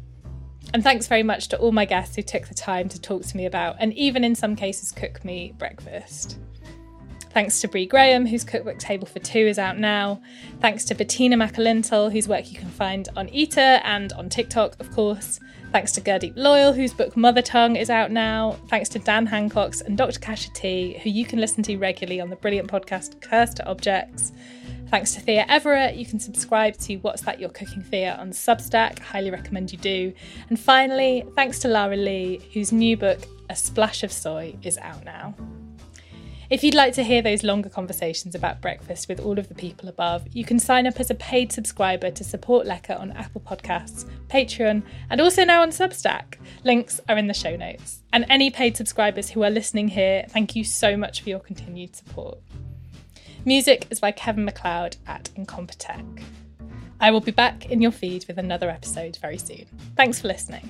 And 0.72 0.84
thanks 0.84 1.08
very 1.08 1.24
much 1.24 1.48
to 1.48 1.58
all 1.58 1.72
my 1.72 1.84
guests 1.84 2.14
who 2.14 2.22
took 2.22 2.46
the 2.46 2.54
time 2.54 2.88
to 2.90 3.00
talk 3.00 3.22
to 3.24 3.36
me 3.36 3.44
about, 3.44 3.74
and 3.80 3.92
even 3.94 4.22
in 4.22 4.36
some 4.36 4.54
cases, 4.54 4.92
cook 4.92 5.24
me 5.24 5.52
breakfast. 5.58 6.38
Thanks 7.30 7.60
to 7.60 7.66
Bre 7.66 7.86
Graham, 7.86 8.24
whose 8.24 8.44
cookbook 8.44 8.78
Table 8.78 9.08
for 9.08 9.18
Two 9.18 9.40
is 9.40 9.58
out 9.58 9.80
now. 9.80 10.22
Thanks 10.60 10.84
to 10.84 10.94
Bettina 10.94 11.36
Makalintal, 11.36 12.12
whose 12.12 12.28
work 12.28 12.52
you 12.52 12.56
can 12.56 12.68
find 12.68 13.08
on 13.16 13.28
Eater 13.30 13.80
and 13.82 14.12
on 14.12 14.28
TikTok, 14.28 14.78
of 14.78 14.92
course. 14.92 15.40
Thanks 15.72 15.90
to 15.90 16.00
Gurdeep 16.00 16.34
Loyal, 16.36 16.72
whose 16.72 16.94
book 16.94 17.16
Mother 17.16 17.42
Tongue 17.42 17.74
is 17.74 17.90
out 17.90 18.12
now. 18.12 18.60
Thanks 18.68 18.88
to 18.90 19.00
Dan 19.00 19.26
Hancox 19.26 19.80
and 19.80 19.98
Dr. 19.98 20.20
Kasia 20.20 20.52
Tee, 20.52 21.00
who 21.02 21.10
you 21.10 21.24
can 21.24 21.40
listen 21.40 21.64
to 21.64 21.76
regularly 21.78 22.20
on 22.20 22.30
the 22.30 22.36
brilliant 22.36 22.70
podcast 22.70 23.20
Cursed 23.20 23.56
to 23.56 23.66
Objects. 23.66 24.30
Thanks 24.88 25.14
to 25.14 25.20
Thea 25.20 25.44
Everett. 25.48 25.96
You 25.96 26.06
can 26.06 26.20
subscribe 26.20 26.76
to 26.78 26.96
What's 26.98 27.22
That 27.22 27.40
You're 27.40 27.50
Cooking 27.50 27.82
Thea 27.82 28.16
on 28.20 28.30
Substack. 28.30 29.00
Highly 29.00 29.30
recommend 29.30 29.72
you 29.72 29.78
do. 29.78 30.12
And 30.48 30.58
finally, 30.58 31.24
thanks 31.34 31.58
to 31.60 31.68
Lara 31.68 31.96
Lee, 31.96 32.40
whose 32.54 32.70
new 32.70 32.96
book, 32.96 33.18
A 33.50 33.56
Splash 33.56 34.04
of 34.04 34.12
Soy, 34.12 34.54
is 34.62 34.78
out 34.78 35.04
now. 35.04 35.34
If 36.48 36.62
you'd 36.62 36.76
like 36.76 36.94
to 36.94 37.02
hear 37.02 37.20
those 37.20 37.42
longer 37.42 37.68
conversations 37.68 38.36
about 38.36 38.60
breakfast 38.60 39.08
with 39.08 39.18
all 39.18 39.36
of 39.40 39.48
the 39.48 39.56
people 39.56 39.88
above, 39.88 40.24
you 40.32 40.44
can 40.44 40.60
sign 40.60 40.86
up 40.86 41.00
as 41.00 41.10
a 41.10 41.16
paid 41.16 41.50
subscriber 41.50 42.12
to 42.12 42.22
support 42.22 42.68
Lecker 42.68 42.98
on 42.98 43.10
Apple 43.10 43.40
Podcasts, 43.40 44.08
Patreon, 44.28 44.84
and 45.10 45.20
also 45.20 45.42
now 45.42 45.62
on 45.62 45.70
Substack. 45.70 46.36
Links 46.62 47.00
are 47.08 47.18
in 47.18 47.26
the 47.26 47.34
show 47.34 47.56
notes. 47.56 48.04
And 48.12 48.24
any 48.28 48.50
paid 48.50 48.76
subscribers 48.76 49.30
who 49.30 49.42
are 49.42 49.50
listening 49.50 49.88
here, 49.88 50.26
thank 50.28 50.54
you 50.54 50.62
so 50.62 50.96
much 50.96 51.22
for 51.22 51.30
your 51.30 51.40
continued 51.40 51.96
support. 51.96 52.38
Music 53.46 53.86
is 53.90 54.00
by 54.00 54.10
Kevin 54.10 54.44
McLeod 54.44 54.96
at 55.06 55.30
Incompetech. 55.36 56.24
I 56.98 57.12
will 57.12 57.20
be 57.20 57.30
back 57.30 57.70
in 57.70 57.80
your 57.80 57.92
feed 57.92 58.24
with 58.26 58.38
another 58.38 58.68
episode 58.68 59.18
very 59.22 59.38
soon. 59.38 59.66
Thanks 59.94 60.20
for 60.20 60.26
listening. 60.26 60.68